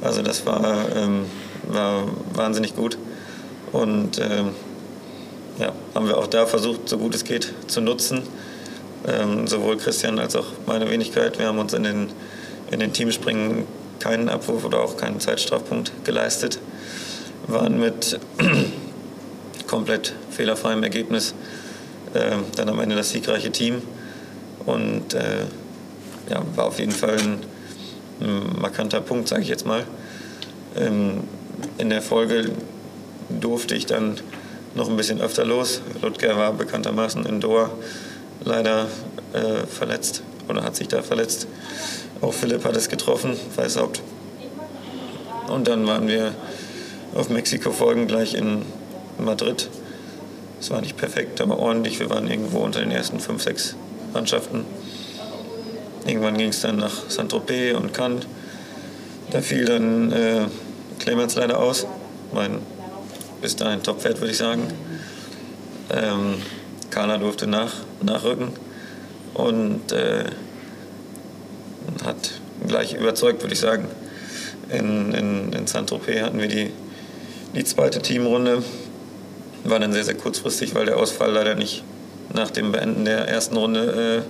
[0.00, 1.26] Also das war, ähm,
[1.68, 2.98] war wahnsinnig gut.
[3.72, 4.50] Und ähm,
[5.58, 8.22] ja, haben wir auch da versucht, so gut es geht, zu nutzen.
[9.44, 11.38] Sowohl Christian als auch meine Wenigkeit.
[11.38, 12.08] Wir haben uns in den,
[12.70, 13.66] in den Teamspringen
[13.98, 16.58] keinen Abwurf oder auch keinen Zeitstrafpunkt geleistet.
[17.46, 18.18] Waren mit
[19.66, 21.34] komplett fehlerfreiem Ergebnis
[22.56, 23.82] dann am Ende das siegreiche Team.
[24.66, 25.44] Und äh,
[26.30, 27.38] ja, war auf jeden Fall ein,
[28.20, 29.84] ein markanter Punkt, sage ich jetzt mal.
[30.76, 31.24] Ähm,
[31.78, 32.50] in der Folge
[33.28, 34.16] durfte ich dann
[34.74, 35.80] noch ein bisschen öfter los.
[36.02, 37.70] Ludger war bekanntermaßen in Doha
[38.44, 38.88] leider
[39.32, 41.46] äh, verletzt oder hat sich da verletzt.
[42.20, 44.02] Auch Philipp hat es getroffen, Weißhaupt.
[45.48, 46.34] Und dann waren wir
[47.14, 48.62] auf Mexiko folgen gleich in
[49.18, 49.68] Madrid.
[50.58, 52.00] Es war nicht perfekt, aber ordentlich.
[52.00, 53.76] Wir waren irgendwo unter den ersten fünf, sechs
[54.14, 54.64] Mannschaften.
[56.06, 58.26] Irgendwann ging es dann nach Saint-Tropez und Cannes.
[59.30, 60.46] Da fiel dann äh,
[60.98, 61.86] Clemens leider aus.
[62.32, 62.58] Mein
[63.40, 64.62] bis dahin Topwert, würde ich sagen.
[65.90, 66.36] Ähm,
[66.90, 67.72] Kana durfte nach,
[68.02, 68.48] nachrücken
[69.34, 70.24] und äh,
[72.02, 73.88] hat gleich überzeugt, würde ich sagen.
[74.70, 76.70] In, in, in Saint-Tropez hatten wir die,
[77.54, 78.62] die zweite Teamrunde.
[79.64, 81.84] War dann sehr, sehr kurzfristig, weil der Ausfall leider nicht
[82.32, 84.24] nach dem Beenden der ersten Runde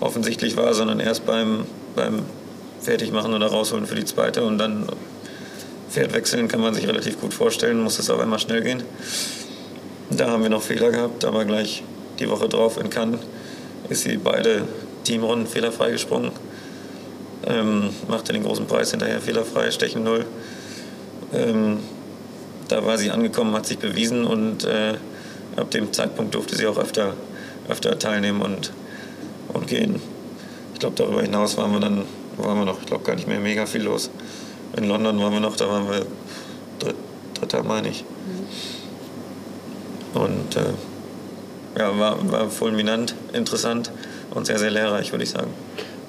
[0.00, 2.22] äh, offensichtlich war, sondern erst beim, beim
[2.80, 4.86] Fertigmachen oder Rausholen für die zweite und dann
[5.90, 8.82] Pferd wechseln kann man sich relativ gut vorstellen, muss es auf einmal schnell gehen.
[10.10, 11.84] Da haben wir noch Fehler gehabt, aber gleich
[12.18, 13.20] die Woche drauf in Cannes
[13.88, 14.62] ist sie beide
[15.04, 16.32] Teamrunden fehlerfrei gesprungen.
[17.46, 20.24] Ähm, machte den großen Preis hinterher fehlerfrei, Stechen null.
[21.32, 21.78] Ähm,
[22.68, 24.94] da war sie angekommen, hat sich bewiesen und äh,
[25.56, 27.14] ab dem Zeitpunkt durfte sie auch öfter,
[27.68, 28.72] öfter teilnehmen und,
[29.52, 30.00] und gehen.
[30.72, 32.02] Ich glaube, darüber hinaus waren wir dann
[32.36, 34.10] waren wir noch, ich glaube, gar nicht mehr mega viel los
[34.76, 36.06] in London waren wir noch, da waren wir
[36.78, 36.96] dritt,
[37.34, 38.04] dritter, meine ich.
[40.14, 43.90] Und äh, ja, war, war fulminant, interessant
[44.32, 45.52] und sehr, sehr lehrreich, würde ich sagen.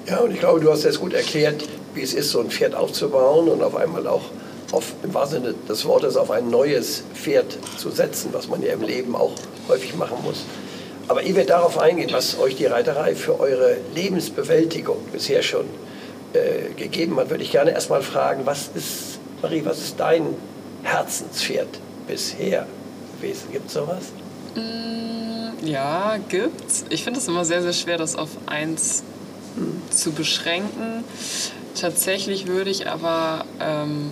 [0.06, 2.74] Ja, und ich glaube, du hast jetzt gut erklärt, wie es ist, so ein Pferd
[2.74, 4.22] aufzubauen und auf einmal auch
[4.72, 8.72] auf, im wahrsten Sinne des Wortes auf ein neues Pferd zu setzen, was man ja
[8.72, 9.32] im Leben auch
[9.68, 10.44] häufig machen muss.
[11.08, 15.66] Aber ich werde darauf eingehen, was euch die Reiterei für eure Lebensbewältigung bisher schon
[16.32, 20.34] äh, gegeben hat, würde ich gerne erstmal fragen, was ist, Marie, was ist dein
[20.82, 21.68] Herzenspferd
[22.08, 22.66] bisher
[23.16, 23.52] gewesen?
[23.52, 24.06] Gibt es sowas?
[24.56, 26.84] Mm, ja, gibt's.
[26.90, 29.04] Ich finde es immer sehr, sehr schwer, das auf eins
[29.56, 29.80] hm.
[29.90, 31.04] zu beschränken.
[31.80, 34.10] Tatsächlich würde ich aber, ähm,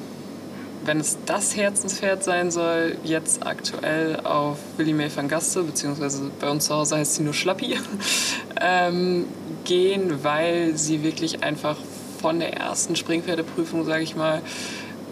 [0.85, 6.51] wenn es das Herzenspferd sein soll, jetzt aktuell auf Willie May van Gaste, beziehungsweise bei
[6.51, 7.79] uns zu Hause heißt sie nur Schlappi,
[8.61, 9.27] ähm,
[9.65, 11.77] gehen, weil sie wirklich einfach
[12.21, 14.41] von der ersten Springpferdeprüfung, sage ich mal,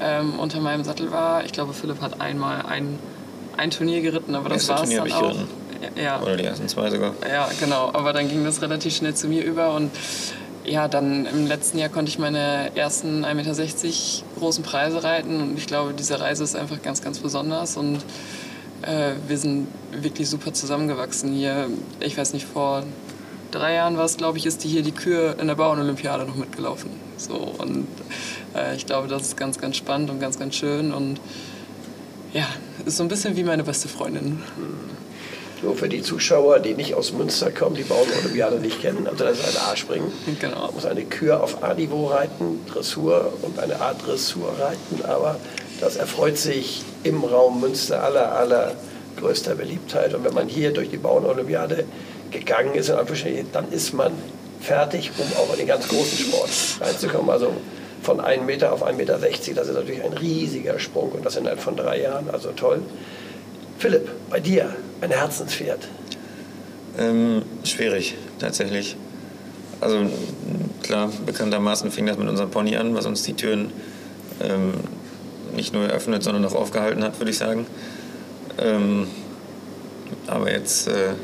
[0.01, 1.45] ähm, unter meinem Sattel war.
[1.45, 2.99] Ich glaube, Philipp hat einmal ein,
[3.57, 5.35] ein Turnier geritten, aber das war es dann auch.
[6.01, 6.21] Ja.
[6.23, 7.15] Oder die ersten zwei sogar.
[7.29, 7.91] Ja, genau.
[7.93, 9.91] Aber dann ging das relativ schnell zu mir über und
[10.64, 13.53] ja, dann im letzten Jahr konnte ich meine ersten 1,60 Meter
[14.38, 17.96] großen Preise reiten und ich glaube, diese Reise ist einfach ganz, ganz besonders und
[18.83, 21.68] äh, wir sind wirklich super zusammengewachsen hier.
[22.01, 22.85] Ich weiß nicht, vor
[23.51, 26.37] drei Jahren war es, glaube ich, ist die hier die Kür in der Bauernolympiade noch
[26.37, 26.90] mitgelaufen.
[27.16, 27.87] So, und
[28.55, 31.20] äh, ich glaube, das ist ganz, ganz spannend und ganz, ganz schön und
[32.33, 32.46] ja,
[32.87, 34.42] ist so ein bisschen wie meine beste Freundin.
[35.62, 39.07] Nur für die Zuschauer, die nicht aus Münster kommen, die Bauernolympiade nicht kennen.
[39.07, 40.12] Also das ist ein A-Springen.
[40.40, 40.66] Genau.
[40.66, 45.05] Man muss eine Kür auf A-Niveau reiten, Dressur und eine A-Dressur reiten.
[45.05, 45.37] Aber
[45.81, 48.72] das erfreut sich im Raum Münster aller, aller
[49.18, 50.14] größter Beliebtheit.
[50.14, 51.85] Und wenn man hier durch die Bauernolympiade
[52.33, 54.12] gegangen ist, dann ist man
[54.61, 57.31] fertig, um auch in den ganz großen Sport reinzukommen.
[57.31, 57.53] Also
[58.03, 59.18] von 1 Meter auf 1,60 Meter,
[59.55, 62.83] das ist natürlich ein riesiger Sprung und das innerhalb von drei Jahren, also toll.
[63.83, 65.88] Philipp, bei dir, ein Herzenspferd?
[66.97, 68.97] Ähm, schwierig, tatsächlich.
[69.81, 70.07] Also
[70.85, 73.73] klar, bekanntermaßen fing das mit unserem Pony an, was uns die Türen
[74.40, 74.75] ähm,
[75.57, 77.66] nicht nur eröffnet, sondern auch aufgehalten hat, würde ich sagen.
[78.57, 79.09] Ähm,
[80.29, 81.14] aber jetzt, äh,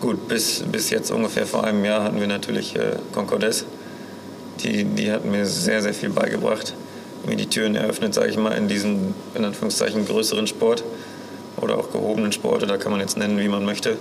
[0.00, 3.64] gut, bis, bis jetzt ungefähr vor einem Jahr hatten wir natürlich äh, Concordes.
[4.62, 6.74] Die, die hat mir sehr, sehr viel beigebracht,
[7.26, 10.84] mir die Türen eröffnet, sage ich mal, in diesem, in Anführungszeichen, größeren Sport
[11.56, 13.96] oder auch gehobenen Sport, da kann man jetzt nennen, wie man möchte.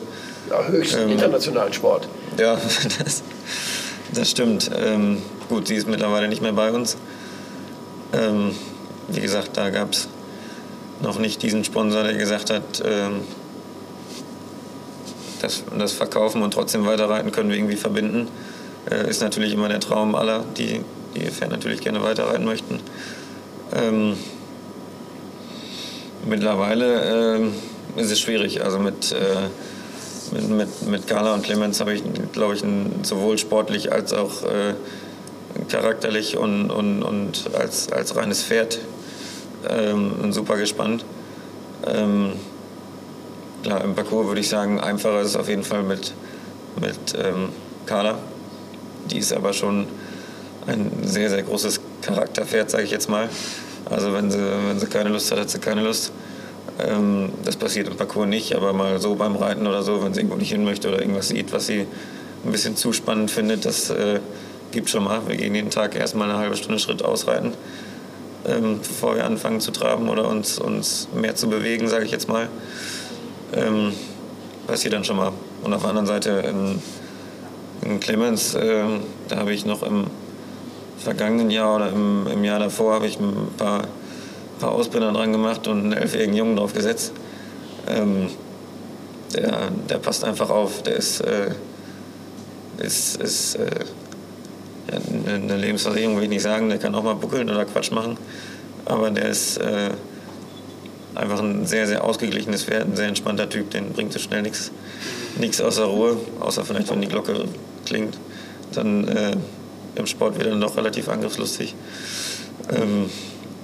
[0.49, 2.07] Ja, höchsten ähm, internationalen Sport.
[2.37, 2.55] Ja,
[3.03, 3.23] das,
[4.13, 4.69] das stimmt.
[4.75, 6.97] Ähm, gut, sie ist mittlerweile nicht mehr bei uns.
[8.13, 8.55] Ähm,
[9.07, 10.07] wie gesagt, da gab es
[11.01, 13.21] noch nicht diesen Sponsor, der gesagt hat, ähm,
[15.41, 18.27] das, das Verkaufen und trotzdem weiterreiten können wir irgendwie verbinden.
[18.89, 20.81] Äh, ist natürlich immer der Traum aller, die,
[21.15, 22.79] die Pferd natürlich gerne weiterreiten möchten.
[23.75, 24.17] Ähm,
[26.25, 28.63] mittlerweile äh, ist es schwierig.
[28.63, 32.63] Also mit, äh, mit, mit, mit Gala und Clemens habe ich, glaube ich,
[33.03, 34.73] sowohl sportlich als auch äh,
[35.69, 38.79] charakterlich und, und, und als, als reines Pferd
[39.69, 41.05] ähm, super gespannt.
[41.85, 42.33] Ähm,
[43.63, 46.13] klar, im Parcours würde ich sagen, einfacher ist es auf jeden Fall mit,
[46.79, 47.49] mit ähm,
[47.85, 48.17] Carla.
[49.09, 49.87] Die ist aber schon
[50.65, 53.29] ein sehr, sehr großes Charakterpferd, sage ich jetzt mal.
[53.89, 56.11] Also wenn sie, wenn sie keine Lust hat, hat sie keine Lust.
[56.79, 60.21] Ähm, das passiert im Parcours nicht, aber mal so beim Reiten oder so, wenn sie
[60.21, 61.85] irgendwo nicht hin möchte oder irgendwas sieht, was sie
[62.45, 64.19] ein bisschen zu spannend findet, das äh,
[64.71, 65.21] gibt schon mal.
[65.27, 67.53] Wir gehen jeden Tag erstmal eine halbe Stunde Schritt ausreiten,
[68.45, 72.27] ähm, bevor wir anfangen zu traben oder uns, uns mehr zu bewegen, sage ich jetzt
[72.27, 72.49] mal.
[73.53, 73.93] Ähm,
[74.67, 75.31] passiert dann schon mal.
[75.63, 76.81] Und auf der anderen Seite in,
[77.87, 78.83] in Clemens, äh,
[79.27, 80.07] da habe ich noch im
[81.03, 83.83] vergangenen Jahr oder im, im Jahr davor habe ich ein paar,
[84.59, 87.11] paar Ausbilder dran gemacht und einen elfjährigen Jungen drauf gesetzt.
[87.87, 88.29] Ähm,
[89.33, 91.51] der, der passt einfach auf, der ist, äh,
[92.77, 93.65] ist, ist äh,
[94.91, 98.17] ja, eine Lebensversicherung will ich nicht sagen, der kann auch mal buckeln oder Quatsch machen,
[98.85, 99.89] aber der ist äh,
[101.15, 105.61] einfach ein sehr, sehr ausgeglichenes Pferd, ein sehr entspannter Typ, den bringt so schnell nichts
[105.61, 107.45] außer Ruhe, außer vielleicht, wenn die Glocke
[107.85, 108.17] klingt.
[108.73, 109.35] Dann äh,
[109.95, 111.75] im Sport wird er noch relativ angriffslustig.
[112.71, 113.09] Ähm,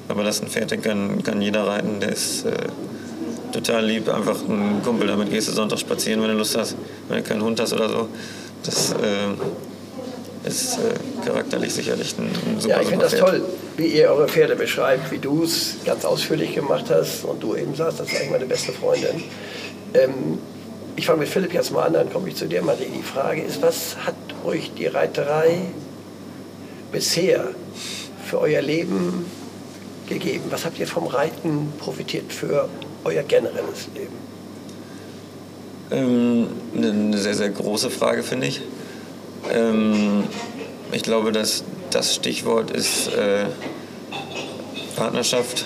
[0.07, 1.99] aber das ist ein Pferd, den kann, kann jeder reiten.
[1.99, 2.51] Der ist äh,
[3.51, 4.09] total lieb.
[4.09, 6.75] Einfach ein Kumpel, damit gehst du Sonntag spazieren, wenn du Lust hast.
[7.07, 8.07] Wenn du keinen Hund hast oder so.
[8.63, 13.43] Das äh, ist äh, charakterlich sicherlich ein, ein super Ja, ich finde das toll,
[13.77, 17.75] wie ihr eure Pferde beschreibt, wie du es ganz ausführlich gemacht hast und du eben
[17.75, 19.23] sagst, das ist eigentlich meine beste Freundin.
[19.93, 20.39] Ähm,
[20.95, 22.87] ich fange mit Philipp jetzt mal an, dann komme ich zu dir, Marie.
[22.93, 24.15] Die Frage ist, was hat
[24.45, 25.61] euch die Reiterei
[26.91, 27.49] bisher
[28.25, 29.25] für euer Leben
[30.07, 30.45] gegeben?
[30.49, 32.69] Was habt ihr vom Reiten profitiert für
[33.03, 34.29] euer generelles Leben?
[35.91, 38.61] Ähm, eine sehr, sehr große Frage, finde ich.
[39.51, 40.23] Ähm,
[40.91, 43.45] ich glaube, dass das Stichwort ist äh,
[44.95, 45.65] Partnerschaft.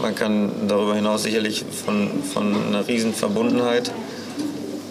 [0.00, 3.90] Man kann darüber hinaus sicherlich von, von einer Riesenverbundenheit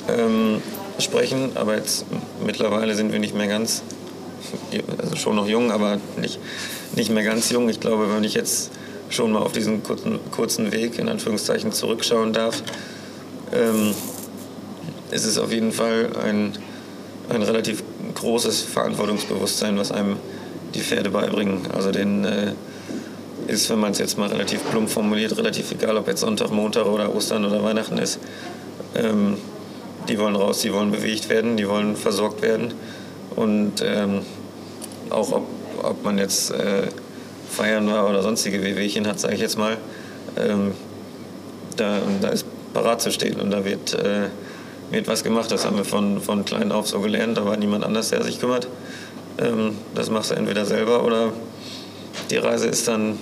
[0.10, 0.62] ähm,
[1.00, 2.06] sprechen, aber jetzt
[2.44, 3.84] mittlerweile sind wir nicht mehr ganz
[4.98, 6.40] also schon noch jung, aber nicht,
[6.96, 7.70] nicht mehr ganz jung.
[7.70, 8.72] Ich glaube, wenn ich jetzt
[9.10, 12.64] schon mal auf diesen kurzen, kurzen Weg in Anführungszeichen zurückschauen darf,
[13.54, 13.94] ähm,
[15.12, 16.54] ist es auf jeden Fall ein,
[17.30, 17.84] ein relativ
[18.16, 20.18] großes Verantwortungsbewusstsein, was einem
[20.74, 21.62] die Pferde beibringen.
[21.74, 22.54] Also den äh,
[23.48, 26.86] ist, wenn man es jetzt mal relativ plump formuliert, relativ egal, ob jetzt Sonntag, Montag
[26.86, 28.20] oder Ostern oder Weihnachten ist.
[28.96, 29.38] Ähm,
[30.08, 32.74] die wollen raus, die wollen bewegt werden, die wollen versorgt werden.
[33.36, 34.22] Und ähm,
[35.16, 35.48] auch ob,
[35.82, 36.88] ob man jetzt äh,
[37.50, 39.78] feiern war oder sonstige Wehwehchen hat, sage ich jetzt mal,
[40.38, 40.74] ähm,
[41.78, 44.28] da, da ist parat zu stehen und da wird, äh,
[44.92, 45.52] wird was gemacht.
[45.52, 47.38] Das haben wir von, von klein auf so gelernt.
[47.38, 48.68] Da war niemand anders, der sich kümmert.
[49.38, 51.32] Ähm, das machst du entweder selber oder
[52.30, 53.18] die Reise ist dann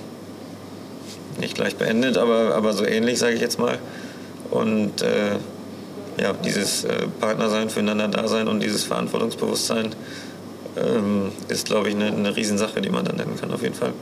[1.39, 3.79] nicht gleich beendet, aber, aber so ähnlich, sage ich jetzt mal.
[4.51, 5.37] Und äh,
[6.21, 9.95] ja, dieses äh, Partnersein, füreinander da sein und dieses Verantwortungsbewusstsein
[10.77, 13.93] ähm, ist, glaube ich, eine, eine Riesensache, die man dann nennen kann, auf jeden Fall.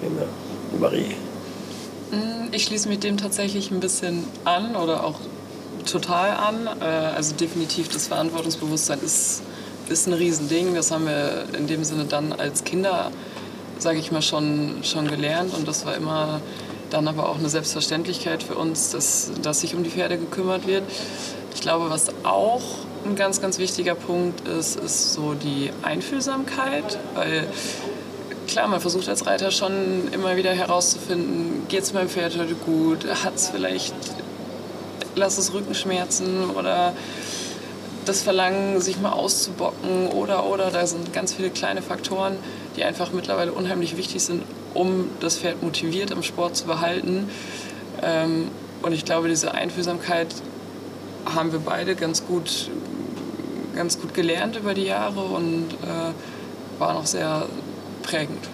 [0.00, 0.22] Prima.
[0.80, 1.14] Marie.
[2.10, 5.20] Mm, ich schließe mich dem tatsächlich ein bisschen an oder auch
[5.90, 6.68] total an.
[6.80, 9.42] Äh, also definitiv das Verantwortungsbewusstsein ist,
[9.88, 10.74] ist ein Riesending.
[10.74, 13.10] Das haben wir in dem Sinne dann als Kinder,
[13.78, 15.54] sage ich mal, schon, schon gelernt.
[15.54, 16.40] Und das war immer
[16.90, 20.84] dann aber auch eine Selbstverständlichkeit für uns, dass, dass sich um die Pferde gekümmert wird.
[21.54, 22.62] Ich glaube, was auch
[23.06, 27.46] ein ganz, ganz wichtiger Punkt ist, ist so die Einfühlsamkeit, weil
[28.46, 33.06] klar, man versucht als Reiter schon immer wieder herauszufinden, geht es meinem Pferd heute gut,
[33.24, 33.94] hat es vielleicht,
[35.16, 36.92] lass es Rückenschmerzen oder
[38.04, 42.36] das Verlangen, sich mal auszubocken oder, oder, da sind ganz viele kleine Faktoren,
[42.76, 44.42] die einfach mittlerweile unheimlich wichtig sind,
[44.74, 47.30] um das Pferd motiviert im Sport zu behalten.
[48.02, 48.48] Ähm,
[48.82, 50.28] und ich glaube, diese Einfühlsamkeit
[51.24, 52.68] haben wir beide ganz gut,
[53.74, 57.46] ganz gut gelernt über die Jahre und äh, war noch sehr
[58.02, 58.48] prägend.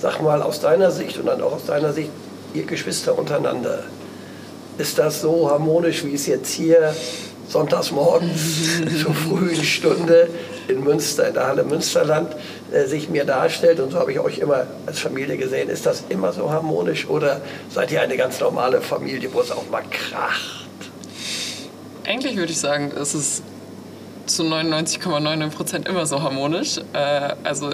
[0.00, 2.10] Sag mal aus deiner Sicht und dann auch aus deiner Sicht,
[2.54, 3.84] ihr Geschwister untereinander,
[4.78, 6.94] ist das so harmonisch, wie es jetzt hier
[7.48, 10.28] sonntags morgens zur frühen Stunde
[10.68, 12.34] in Münster, in der Halle Münsterland,
[12.72, 13.80] äh, sich mir darstellt.
[13.80, 15.68] Und so habe ich euch immer als Familie gesehen.
[15.68, 17.40] Ist das immer so harmonisch oder
[17.70, 20.66] seid ihr eine ganz normale Familie, wo es auch mal kracht?
[22.04, 23.42] Eigentlich würde ich sagen, es ist
[24.36, 26.78] zu 99,99 Prozent ,99 immer so harmonisch.
[26.92, 27.70] Äh, also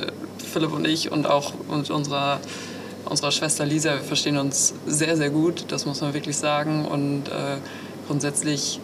[0.53, 2.41] Philipp und ich und auch mit unserer,
[3.05, 6.87] unserer Schwester Lisa, wir verstehen uns sehr, sehr gut, das muss man wirklich sagen.
[6.87, 7.59] Und äh,
[8.07, 8.81] grundsätzlich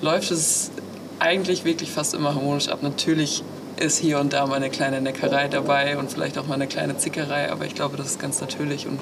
[0.00, 0.70] läuft es
[1.18, 2.82] eigentlich wirklich fast immer harmonisch ab.
[2.82, 3.42] Natürlich
[3.78, 6.98] ist hier und da mal eine kleine Neckerei dabei und vielleicht auch mal eine kleine
[6.98, 9.00] Zickerei, aber ich glaube, das ist ganz natürlich und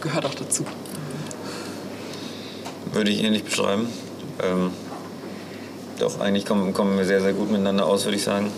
[0.00, 0.64] gehört auch dazu.
[2.92, 3.88] Würde ich ähnlich beschreiben.
[4.42, 4.70] Ähm,
[5.98, 8.50] doch, eigentlich kommen, kommen wir sehr, sehr gut miteinander aus, würde ich sagen.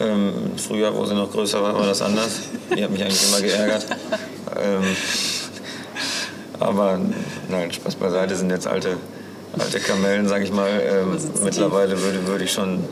[0.00, 2.40] Ähm, früher, wo sie noch größer war, war das anders.
[2.76, 3.86] Die hat mich eigentlich immer geärgert.
[4.60, 4.96] Ähm,
[6.60, 7.00] aber
[7.48, 8.96] nein, Spaß beiseite sind jetzt alte,
[9.58, 10.68] alte Kamellen, sage ich mal.
[10.68, 12.84] Ähm, mittlerweile würde, würde ich schon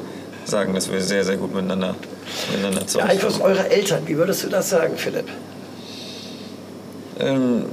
[0.45, 1.95] sagen, dass wir sehr, sehr gut miteinander,
[2.51, 5.27] miteinander Der Einfluss eurer Eltern, wie würdest du das sagen, Philipp?
[7.19, 7.65] Ähm,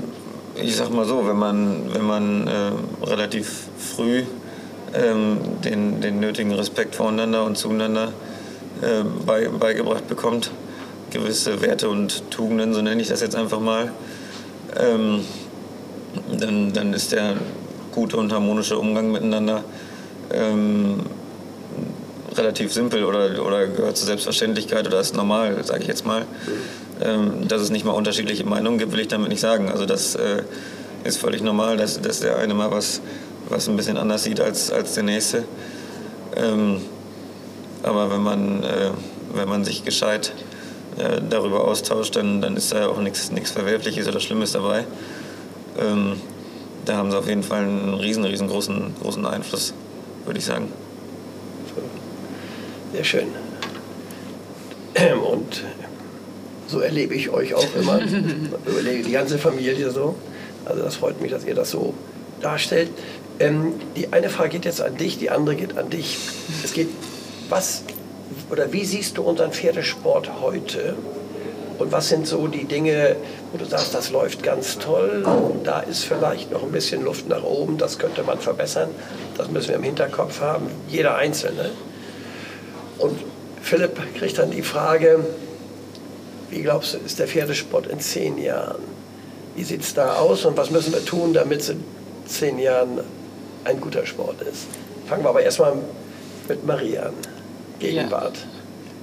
[0.55, 4.23] ich sag mal so, wenn man, wenn man äh, relativ früh
[4.93, 8.13] ähm, den, den nötigen Respekt voreinander und zueinander
[8.81, 10.51] äh, bei, beigebracht bekommt,
[11.11, 13.91] gewisse Werte und Tugenden, so nenne ich das jetzt einfach mal,
[14.79, 15.21] ähm,
[16.37, 17.35] dann, dann ist der
[17.91, 19.63] gute und harmonische Umgang miteinander
[20.31, 21.01] ähm,
[22.35, 26.25] relativ simpel oder, oder gehört zur Selbstverständlichkeit oder ist normal, sage ich jetzt mal.
[27.01, 29.69] Ähm, dass es nicht mal unterschiedliche Meinungen gibt, will ich damit nicht sagen.
[29.69, 30.43] Also das äh,
[31.03, 33.01] ist völlig normal, dass, dass der eine mal was,
[33.53, 35.43] was ein bisschen anders sieht als, als der nächste.
[36.35, 36.81] Ähm,
[37.83, 38.89] aber wenn man, äh,
[39.33, 40.33] wenn man sich gescheit
[40.97, 44.85] äh, darüber austauscht, dann, dann ist da ja auch nichts Verwerfliches oder Schlimmes dabei.
[45.79, 46.17] Ähm,
[46.85, 49.73] da haben sie auf jeden Fall einen riesen, riesengroßen großen Einfluss,
[50.25, 50.71] würde ich sagen.
[52.91, 53.27] Sehr schön.
[55.29, 55.63] Und
[56.67, 57.99] so erlebe ich euch auch immer.
[58.65, 60.15] Überlege die ganze Familie so.
[60.65, 61.93] Also das freut mich, dass ihr das so
[62.41, 62.89] darstellt.
[63.39, 66.17] Ähm, die eine Frage geht jetzt an dich, die andere geht an dich.
[66.63, 66.89] Es geht,
[67.49, 67.83] was
[68.49, 70.95] oder wie siehst du unseren Pferdesport heute?
[71.79, 73.15] Und was sind so die Dinge,
[73.51, 75.25] wo du sagst, das läuft ganz toll,
[75.63, 78.89] da ist vielleicht noch ein bisschen Luft nach oben, das könnte man verbessern,
[79.37, 81.71] das müssen wir im Hinterkopf haben, jeder Einzelne.
[82.99, 83.19] Und
[83.61, 85.25] Philipp kriegt dann die Frage,
[86.51, 88.83] wie glaubst du, ist der Pferdesport in zehn Jahren?
[89.55, 91.83] Wie sieht es da aus und was müssen wir tun, damit es in
[92.27, 92.99] zehn Jahren
[93.65, 94.67] ein guter Sport ist?
[95.07, 95.73] Fangen wir aber erstmal
[96.47, 97.13] mit Marie an.
[97.79, 98.37] Gegenwart.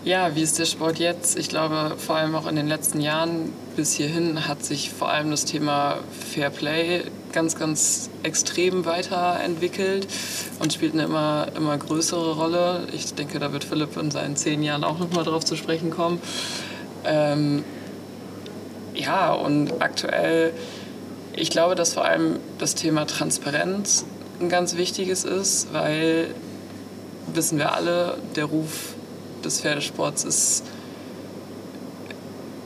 [0.05, 0.29] Ja.
[0.29, 1.39] ja, wie ist der Sport jetzt?
[1.39, 5.31] Ich glaube, vor allem auch in den letzten Jahren bis hierhin hat sich vor allem
[5.31, 5.99] das Thema
[6.33, 7.03] Fair Play
[7.33, 10.07] ganz, ganz extrem weiterentwickelt
[10.59, 12.87] und spielt eine immer, immer größere Rolle.
[12.93, 16.21] Ich denke, da wird Philipp in seinen zehn Jahren auch nochmal drauf zu sprechen kommen.
[17.05, 17.65] Ähm,
[18.95, 20.53] ja, und aktuell,
[21.35, 24.05] ich glaube, dass vor allem das Thema Transparenz
[24.41, 26.35] ein ganz wichtiges ist, weil,
[27.33, 28.95] wissen wir alle, der Ruf
[29.45, 30.65] des Pferdesports ist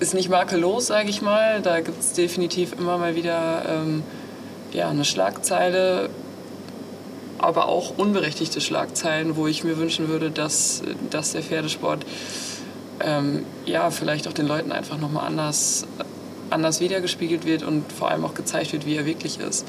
[0.00, 1.62] ist nicht makellos, sage ich mal.
[1.62, 4.02] Da gibt es definitiv immer mal wieder ähm,
[4.72, 6.10] ja, eine Schlagzeile,
[7.38, 12.04] aber auch unberechtigte Schlagzeilen, wo ich mir wünschen würde, dass, dass der Pferdesport
[13.00, 15.86] ähm, ja, vielleicht auch den Leuten einfach nochmal anders,
[16.50, 19.66] anders wiedergespiegelt wird und vor allem auch gezeigt wird, wie er wirklich ist.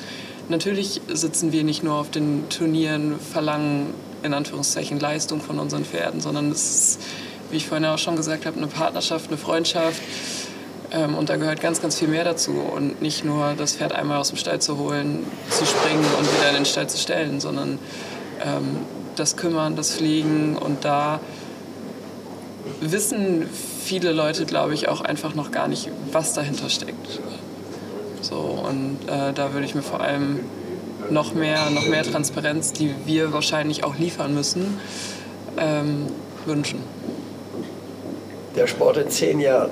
[0.48, 3.94] Natürlich sitzen wir nicht nur auf den Turnieren, verlangen
[4.24, 7.02] in Anführungszeichen Leistung von unseren Pferden, sondern es ist
[7.50, 10.02] wie ich vorhin auch schon gesagt habe, eine Partnerschaft, eine Freundschaft.
[10.92, 12.52] Ähm, und da gehört ganz, ganz viel mehr dazu.
[12.52, 16.50] Und nicht nur das Pferd einmal aus dem Stall zu holen, zu springen und wieder
[16.50, 17.80] in den Stall zu stellen, sondern
[18.44, 18.80] ähm,
[19.16, 20.58] das Kümmern, das Fliegen.
[20.58, 21.20] Und da
[22.82, 23.48] wissen
[23.84, 27.20] viele Leute, glaube ich, auch einfach noch gar nicht, was dahinter steckt.
[28.26, 30.40] So, und äh, da würde ich mir vor allem
[31.10, 34.80] noch mehr, noch mehr Transparenz, die wir wahrscheinlich auch liefern müssen,
[35.58, 36.08] ähm,
[36.46, 36.80] wünschen
[38.56, 39.70] der Sport in zehn Jahren?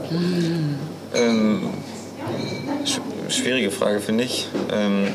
[1.14, 1.70] Ähm,
[2.86, 3.00] sch
[3.30, 4.48] schwierige Frage, finde ich.
[4.72, 5.08] Ähm,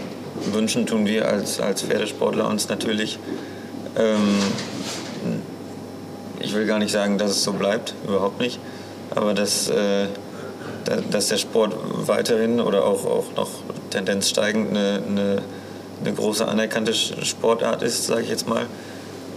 [0.53, 3.18] wünschen tun wir als, als Pferdesportler uns natürlich.
[3.97, 4.39] Ähm,
[6.41, 8.59] ich will gar nicht sagen, dass es so bleibt, überhaupt nicht.
[9.14, 10.07] Aber dass, äh,
[11.11, 11.74] dass der Sport
[12.07, 13.51] weiterhin oder auch, auch noch
[13.91, 15.43] Tendenz steigend eine, eine,
[16.05, 18.66] eine große anerkannte Sportart ist, sage ich jetzt mal.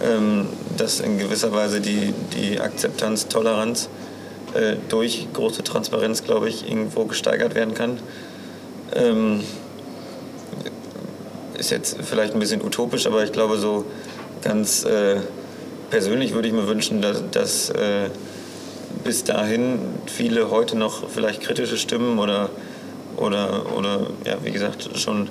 [0.04, 0.48] Ähm,
[0.78, 3.88] dass in gewisser Weise die, die Akzeptanz, Toleranz
[4.54, 8.00] äh, durch große Transparenz, glaube ich, irgendwo gesteigert werden kann.
[8.96, 9.42] Ähm,
[11.58, 13.86] ist jetzt vielleicht ein bisschen utopisch, aber ich glaube, so
[14.44, 15.18] ganz äh,
[15.92, 18.10] persönlich würde ich mir wünschen, dass, dass äh,
[19.04, 22.50] bis dahin viele heute noch vielleicht kritische Stimmen oder,
[23.18, 25.30] oder, oder ja, wie gesagt, schon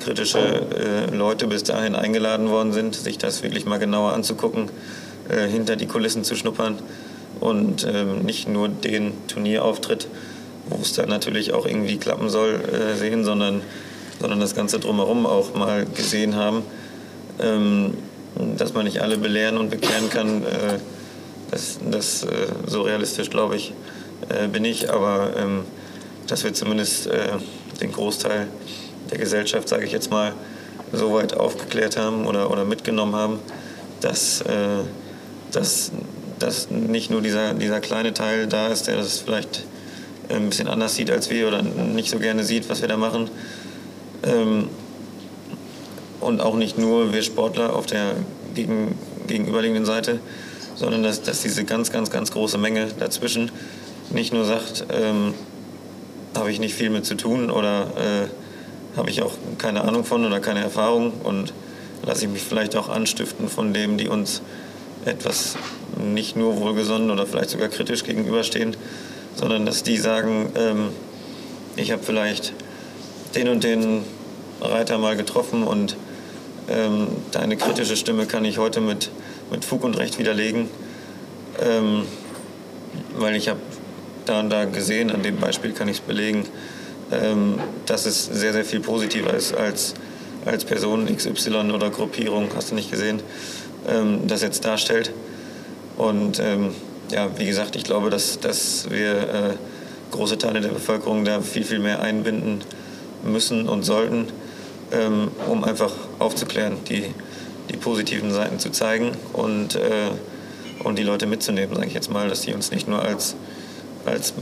[0.00, 4.70] kritische äh, Leute bis dahin eingeladen worden sind, sich das wirklich mal genauer anzugucken,
[5.28, 6.78] äh, hinter die Kulissen zu schnuppern
[7.40, 10.08] und ähm, nicht nur den Turnierauftritt,
[10.68, 13.62] wo es dann natürlich auch irgendwie klappen soll, äh, sehen, sondern,
[14.20, 16.62] sondern das Ganze drumherum auch mal gesehen haben.
[17.40, 17.94] Ähm,
[18.56, 20.78] dass man nicht alle belehren und bekehren kann, äh,
[21.50, 23.72] das, das äh, so realistisch, glaube ich,
[24.28, 25.64] äh, bin ich, aber ähm,
[26.26, 27.32] dass wir zumindest äh,
[27.80, 28.48] den Großteil
[29.10, 30.32] der Gesellschaft, sage ich jetzt mal,
[30.92, 33.38] so weit aufgeklärt haben oder, oder mitgenommen haben,
[34.00, 34.42] dass,
[35.52, 35.92] dass
[36.38, 39.64] dass nicht nur dieser, dieser kleine Teil da ist, der das vielleicht
[40.28, 43.30] ein bisschen anders sieht als wir oder nicht so gerne sieht, was wir da machen.
[44.24, 44.68] Ähm,
[46.20, 48.14] und auch nicht nur wir Sportler auf der
[48.54, 50.20] gegen, gegenüberliegenden Seite,
[50.78, 53.50] sondern dass, dass diese ganz, ganz, ganz große Menge dazwischen
[54.10, 55.34] nicht nur sagt, ähm,
[56.34, 60.24] habe ich nicht viel mit zu tun oder äh, habe ich auch keine Ahnung von
[60.24, 61.52] oder keine Erfahrung und
[62.06, 64.40] lasse ich mich vielleicht auch anstiften von dem, die uns
[65.04, 65.56] etwas
[65.96, 68.76] nicht nur wohlgesonnen oder vielleicht sogar kritisch gegenüberstehen,
[69.34, 70.88] sondern dass die sagen, ähm,
[71.76, 72.52] ich habe vielleicht
[73.34, 74.02] den und den
[74.60, 75.96] Reiter mal getroffen und
[76.68, 79.10] ähm, deine kritische Stimme kann ich heute mit,
[79.50, 80.68] mit Fug und Recht widerlegen,
[81.60, 82.04] ähm,
[83.16, 83.60] weil ich habe
[84.26, 86.44] da und da gesehen, an dem Beispiel kann ich es belegen,
[87.10, 89.94] ähm, dass es sehr, sehr viel positiver ist als,
[90.44, 93.20] als Person XY oder Gruppierung, hast du nicht gesehen,
[93.88, 95.12] ähm, das jetzt darstellt.
[95.96, 96.74] Und ähm,
[97.10, 99.54] ja, wie gesagt, ich glaube, dass, dass wir äh,
[100.10, 102.60] große Teile der Bevölkerung da viel, viel mehr einbinden
[103.24, 104.26] müssen und sollten,
[104.92, 107.04] ähm, um einfach aufzuklären, die,
[107.70, 110.10] die positiven Seiten zu zeigen und, äh,
[110.84, 113.34] und die Leute mitzunehmen, sage ich jetzt mal, dass die uns nicht nur als,
[114.06, 114.34] als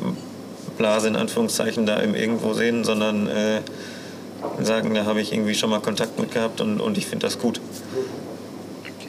[0.76, 3.60] Blase in Anführungszeichen da im Irgendwo sehen, sondern äh,
[4.62, 7.38] sagen, da habe ich irgendwie schon mal Kontakt mit gehabt und, und ich finde das
[7.38, 7.60] gut.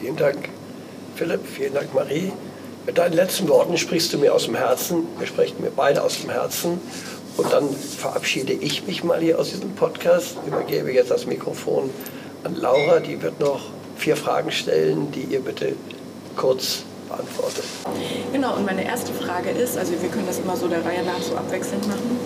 [0.00, 0.48] Vielen Dank.
[1.16, 2.32] Philipp, vielen Dank, Marie.
[2.86, 5.06] Mit deinen letzten Worten sprichst du mir aus dem Herzen.
[5.18, 6.80] Wir sprechen mir beide aus dem Herzen.
[7.36, 11.90] Und dann verabschiede ich mich mal hier aus diesem Podcast, übergebe jetzt das Mikrofon
[12.44, 13.00] an Laura.
[13.00, 13.60] Die wird noch
[13.98, 15.74] vier Fragen stellen, die ihr bitte
[16.36, 17.64] kurz beantwortet.
[18.32, 21.20] Genau, und meine erste Frage ist, also wir können das immer so der Reihe nach
[21.20, 22.18] so abwechselnd machen.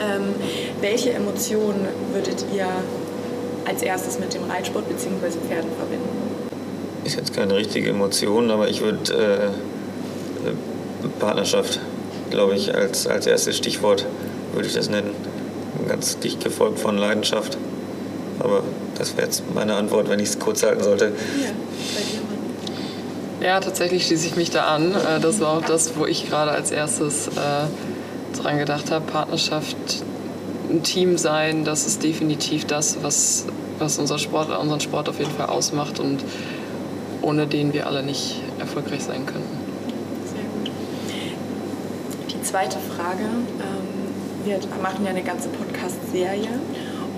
[0.00, 0.34] Ähm,
[0.80, 2.68] welche Emotionen würdet ihr
[3.66, 5.30] als erstes mit dem Reitsport bzw.
[5.48, 6.22] Pferden verbinden?
[7.04, 9.52] ist jetzt keine richtige Emotion, aber ich würde
[10.46, 11.80] äh, Partnerschaft,
[12.30, 14.06] glaube ich, als, als erstes Stichwort
[14.52, 15.10] würde ich das nennen.
[15.88, 17.58] Ganz dicht gefolgt von Leidenschaft.
[18.38, 18.62] Aber
[18.98, 21.12] das wäre jetzt meine Antwort, wenn ich es kurz halten sollte.
[21.40, 21.50] Ja.
[23.42, 24.94] Ja, tatsächlich schließe ich mich da an.
[24.94, 29.04] Äh, das war auch das, wo ich gerade als erstes äh, dran gedacht habe.
[29.04, 29.76] Partnerschaft,
[30.70, 33.46] ein Team sein, das ist definitiv das, was,
[33.80, 36.22] was unser Sport, unseren Sport auf jeden Fall ausmacht und
[37.20, 39.58] ohne den wir alle nicht erfolgreich sein könnten.
[40.24, 40.70] Sehr gut.
[42.30, 43.24] Die zweite Frage.
[43.24, 43.92] Ähm,
[44.44, 46.48] wir machen ja eine ganze Podcast-Serie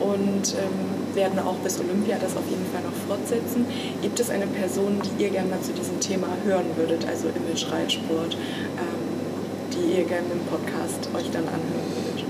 [0.01, 0.84] und ähm,
[1.15, 3.67] werden auch bis Olympia das auf jeden Fall noch fortsetzen.
[4.03, 7.71] Gibt es eine Person, die ihr gerne mal zu diesem Thema hören würdet, also Image,
[7.71, 12.25] Reitsport, ähm, die ihr gerne im Podcast euch dann anhören würdet?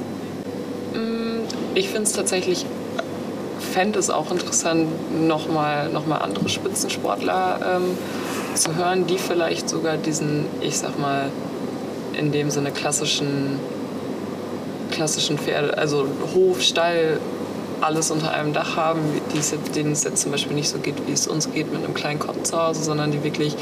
[0.95, 2.67] Mm, ich finde es tatsächlich,
[3.73, 4.89] fände es auch interessant,
[5.27, 7.99] nochmal noch mal andere Spitzensportler ähm,
[8.55, 11.31] zu hören, die vielleicht sogar diesen, ich sag mal,
[12.17, 13.59] in dem Sinne klassischen
[14.95, 17.19] klassischen Pferde, also Hof, Stall,
[17.85, 19.01] alles unter einem Dach haben,
[19.75, 22.19] denen es jetzt zum Beispiel nicht so geht, wie es uns geht mit einem kleinen
[22.19, 23.55] Kopf zu Hause, sondern die wirklich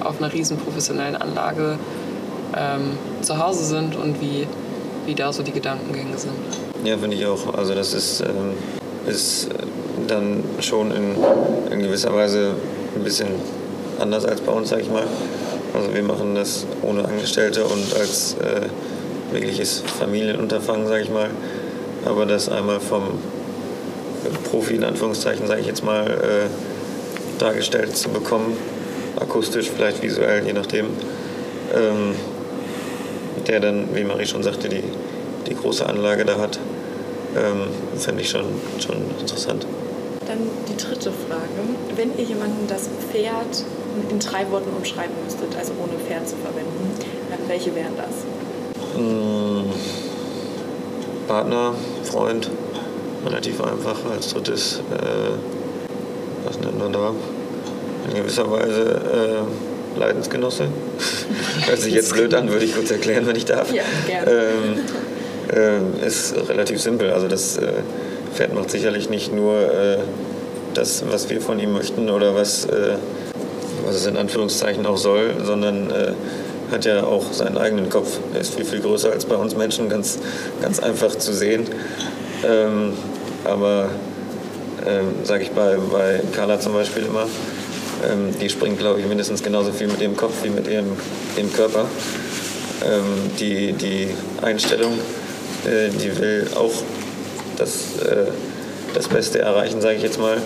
[0.00, 1.78] auf einer riesen professionellen Anlage
[2.56, 4.46] ähm, zu Hause sind und wie,
[5.06, 6.32] wie da so die Gedankengänge sind.
[6.84, 7.54] Ja, finde ich auch.
[7.54, 8.54] Also das ist, ähm,
[9.06, 9.48] ist
[10.06, 11.16] dann schon in,
[11.72, 12.54] in gewisser Weise
[12.94, 13.28] ein bisschen
[13.98, 15.04] anders als bei uns, sag ich mal.
[15.74, 18.62] Also wir machen das ohne Angestellte und als äh,
[19.32, 21.30] wirkliches Familienunterfangen, sage ich mal.
[22.04, 23.18] Aber das einmal vom
[24.50, 28.56] Profi, in Anführungszeichen, sage ich jetzt mal, äh, dargestellt zu bekommen,
[29.18, 30.86] akustisch, vielleicht visuell, je nachdem,
[31.74, 32.14] ähm,
[33.46, 34.84] der dann, wie Marie schon sagte, die,
[35.48, 36.58] die große Anlage da hat,
[37.36, 37.68] ähm,
[37.98, 38.44] fände ich schon,
[38.78, 39.66] schon interessant.
[40.26, 41.40] Dann die dritte Frage.
[41.96, 43.64] Wenn ihr jemanden das Pferd
[44.10, 46.90] in drei Worten umschreiben müsstet, also ohne Pferd zu verwenden,
[47.48, 48.24] welche wären das?
[48.96, 49.64] Hm,
[51.26, 52.50] Partner, Freund,
[53.24, 53.98] relativ einfach.
[54.10, 57.12] Als drittes, äh, was nennt man da?
[58.08, 59.46] In gewisser Weise
[59.96, 60.68] äh, Leidensgenosse.
[61.66, 63.72] Hört sich jetzt blöd an, würde ich kurz erklären, wenn ich darf.
[63.72, 64.30] Ja, gerne.
[64.30, 67.10] Ähm, äh, ist relativ simpel.
[67.10, 67.72] Also das äh,
[68.34, 69.98] Pferd macht sicherlich nicht nur äh,
[70.74, 72.96] das, was wir von ihm möchten oder was, äh,
[73.84, 75.92] was es in Anführungszeichen auch soll, sondern
[76.70, 78.18] hat ja auch seinen eigenen Kopf.
[78.32, 80.18] Er ist viel, viel größer als bei uns Menschen, ganz,
[80.62, 81.66] ganz einfach zu sehen.
[82.44, 82.92] Ähm,
[83.50, 83.90] aber
[84.86, 87.26] ähm, sage ich bei, bei Carla zum Beispiel immer,
[88.08, 90.92] ähm, die springt, glaube ich, mindestens genauso viel mit ihrem Kopf wie mit ihrem,
[91.36, 91.86] ihrem Körper.
[92.84, 94.08] Ähm, die, die
[94.40, 94.92] Einstellung,
[95.66, 96.72] äh, die will auch
[97.58, 98.26] das, äh,
[98.94, 100.38] das Beste erreichen, sage ich jetzt mal.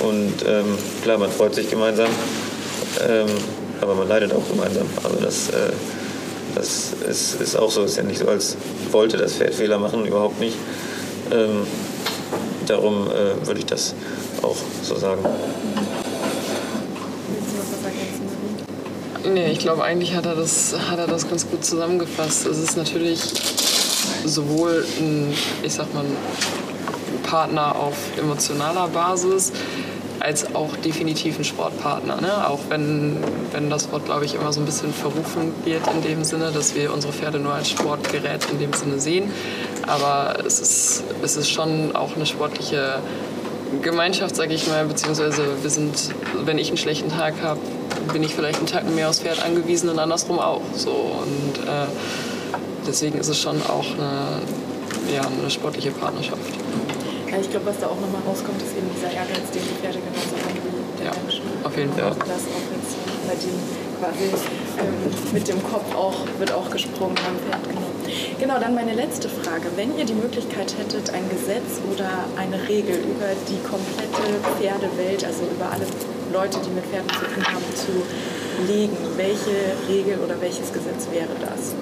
[0.00, 2.08] Und ähm, klar, man freut sich gemeinsam.
[3.06, 3.26] Ähm,
[3.80, 4.86] aber man leidet auch gemeinsam.
[5.04, 5.72] Also das, äh,
[6.54, 7.82] das ist, ist auch so.
[7.82, 8.56] Es ist ja nicht so, als
[8.90, 10.56] wollte das Pferd Fehler machen, überhaupt nicht.
[12.66, 13.94] Darum äh, würde ich das
[14.42, 15.24] auch so sagen.
[19.32, 22.46] Nee, ich glaube, eigentlich hat er, das, hat er das ganz gut zusammengefasst.
[22.46, 23.20] Es ist natürlich
[24.24, 26.04] sowohl ein, ich sag mal,
[27.22, 29.52] Partner auf emotionaler Basis,
[30.26, 32.20] als auch definitiv ein Sportpartner.
[32.20, 32.48] Ne?
[32.48, 33.18] Auch wenn,
[33.52, 36.74] wenn das Wort, glaube ich, immer so ein bisschen verrufen wird in dem Sinne, dass
[36.74, 39.30] wir unsere Pferde nur als Sportgerät in dem Sinne sehen.
[39.86, 42.98] Aber es ist, es ist schon auch eine sportliche
[43.82, 45.94] Gemeinschaft, sage ich mal, beziehungsweise wir sind,
[46.44, 47.60] wenn ich einen schlechten Tag habe,
[48.12, 50.62] bin ich vielleicht einen Tag mehr aufs Pferd angewiesen und andersrum auch.
[50.74, 50.90] So.
[50.90, 51.86] Und äh,
[52.84, 54.40] deswegen ist es schon auch eine,
[55.14, 56.40] ja, eine sportliche Partnerschaft.
[57.30, 59.98] Ja, ich glaube, was da auch nochmal rauskommt, ist eben dieser Ehrgeiz, den die Pferde
[59.98, 61.42] genauso haben wie der ja, Mensch.
[61.64, 62.12] Auf jeden Fall.
[62.12, 62.94] Und das auch jetzt
[63.26, 64.28] bei dem quasi
[64.78, 67.86] ähm, mit dem Kopf auch, wird auch gesprungen beim Pferd genommen.
[68.38, 69.66] Genau, dann meine letzte Frage.
[69.74, 75.42] Wenn ihr die Möglichkeit hättet, ein Gesetz oder eine Regel über die komplette Pferdewelt, also
[75.50, 75.86] über alle
[76.32, 81.34] Leute, die mit Pferden zu tun haben, zu legen, welche Regel oder welches Gesetz wäre
[81.40, 81.74] das?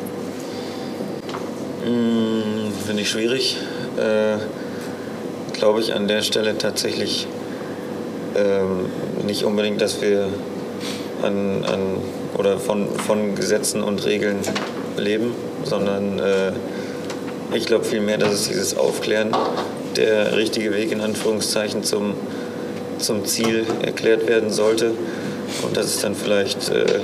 [1.84, 3.58] Hm, Finde ich schwierig.
[3.96, 4.38] Äh,
[5.54, 7.26] glaube ich an der Stelle tatsächlich
[8.36, 8.86] ähm,
[9.26, 10.28] nicht unbedingt, dass wir
[11.22, 11.80] an, an
[12.36, 14.38] oder von, von Gesetzen und Regeln
[14.98, 15.34] leben,
[15.64, 16.52] sondern äh,
[17.54, 19.34] ich glaube vielmehr, dass es dieses Aufklären
[19.96, 22.14] der richtige Weg in Anführungszeichen zum,
[22.98, 24.92] zum Ziel erklärt werden sollte
[25.62, 27.00] und dass es dann vielleicht äh,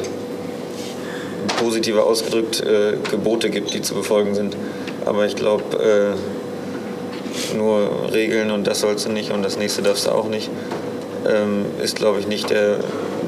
[1.59, 4.57] positiver ausgedrückt äh, Gebote gibt, die zu befolgen sind.
[5.07, 6.40] Aber ich glaube, äh,
[7.55, 10.51] nur Regeln und das sollst du nicht und das nächste darfst du auch nicht,
[11.29, 12.79] ähm, ist, glaube ich, nicht der,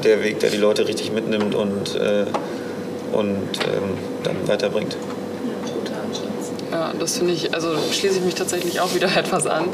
[0.03, 2.25] der Weg, der die Leute richtig mitnimmt und, äh,
[3.11, 4.97] und ähm, dann weiterbringt.
[6.71, 9.65] Ja, das finde ich, also schließe ich mich tatsächlich auch wieder etwas an.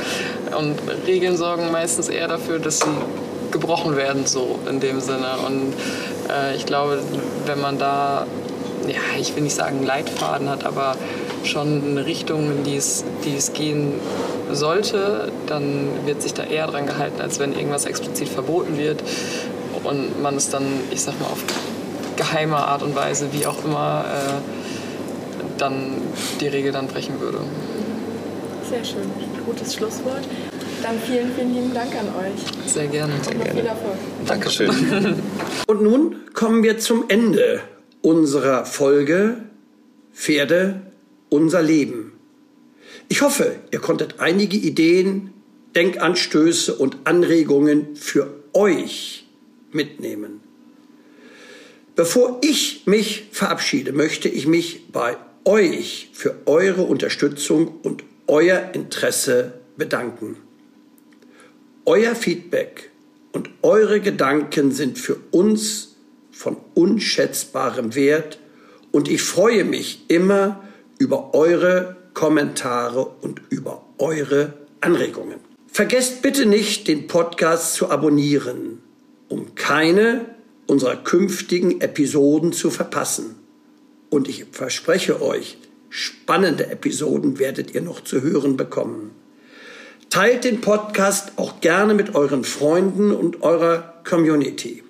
[0.58, 0.76] Und
[1.08, 2.88] Regeln sorgen meistens eher dafür, dass sie
[3.52, 5.38] gebrochen werden, so in dem Sinne.
[5.48, 5.74] Und
[6.30, 7.00] äh, ich glaube,
[7.46, 8.26] wenn man da,
[8.86, 10.96] ja, ich will nicht sagen Leitfaden hat, aber
[11.46, 13.94] schon eine Richtung, in die es, die es gehen
[14.52, 19.04] sollte, dann wird sich da eher dran gehalten, als wenn irgendwas explizit verboten wird
[19.84, 21.44] und man es dann, ich sag mal, auf
[22.16, 25.98] geheime Art und Weise, wie auch immer, äh, dann
[26.40, 27.40] die Regel dann brechen würde.
[28.70, 29.10] Sehr schön,
[29.46, 30.24] gutes Schlusswort.
[30.82, 32.72] Dann vielen, vielen lieben Dank an euch.
[32.72, 33.14] Sehr gerne.
[33.22, 33.52] Sehr gerne.
[33.52, 33.98] Viel Erfolg.
[34.26, 34.70] Dankeschön.
[35.68, 37.62] Und nun kommen wir zum Ende
[38.02, 39.38] unserer Folge
[40.14, 40.82] Pferde,
[41.30, 41.99] unser Leben.
[43.12, 45.34] Ich hoffe, ihr konntet einige Ideen,
[45.76, 49.26] Denkanstöße und Anregungen für euch
[49.72, 50.42] mitnehmen.
[51.96, 59.54] Bevor ich mich verabschiede, möchte ich mich bei euch für eure Unterstützung und euer Interesse
[59.76, 60.38] bedanken.
[61.86, 62.92] Euer Feedback
[63.32, 65.96] und eure Gedanken sind für uns
[66.32, 68.40] von unschätzbarem Wert
[68.92, 70.64] und ich freue mich immer
[71.00, 75.40] über eure Kommentare und über eure Anregungen.
[75.68, 78.80] Vergesst bitte nicht, den Podcast zu abonnieren,
[79.30, 80.26] um keine
[80.68, 83.36] unserer künftigen Episoden zu verpassen.
[84.10, 85.60] Und ich verspreche euch,
[85.90, 89.12] spannende Episoden werdet ihr noch zu hören bekommen.
[90.10, 94.84] Teilt den Podcast auch gerne mit euren Freunden und eurer Community,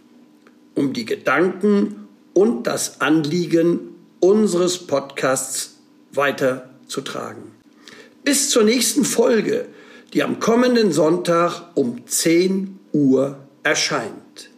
[0.73, 3.81] um die Gedanken und das Anliegen
[4.19, 5.75] unseres Podcasts
[6.89, 7.43] weiterzutragen.
[8.23, 9.67] Bis zur nächsten Folge,
[10.13, 14.49] die am kommenden Sonntag um 10 Uhr erscheint.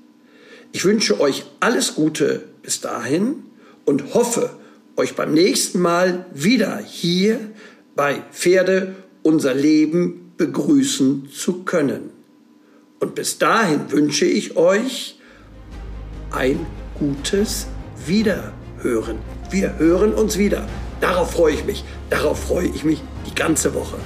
[0.71, 3.43] Ich wünsche euch alles Gute bis dahin
[3.85, 4.51] und hoffe,
[4.95, 7.39] euch beim nächsten Mal wieder hier
[7.95, 12.11] bei Pferde unser Leben begrüßen zu können.
[12.99, 15.19] Und bis dahin wünsche ich euch
[16.31, 16.65] ein
[16.97, 17.67] gutes
[18.05, 19.17] Wiederhören.
[19.49, 20.67] Wir hören uns wieder.
[21.01, 21.83] Darauf freue ich mich.
[22.09, 23.97] Darauf freue ich mich die ganze Woche.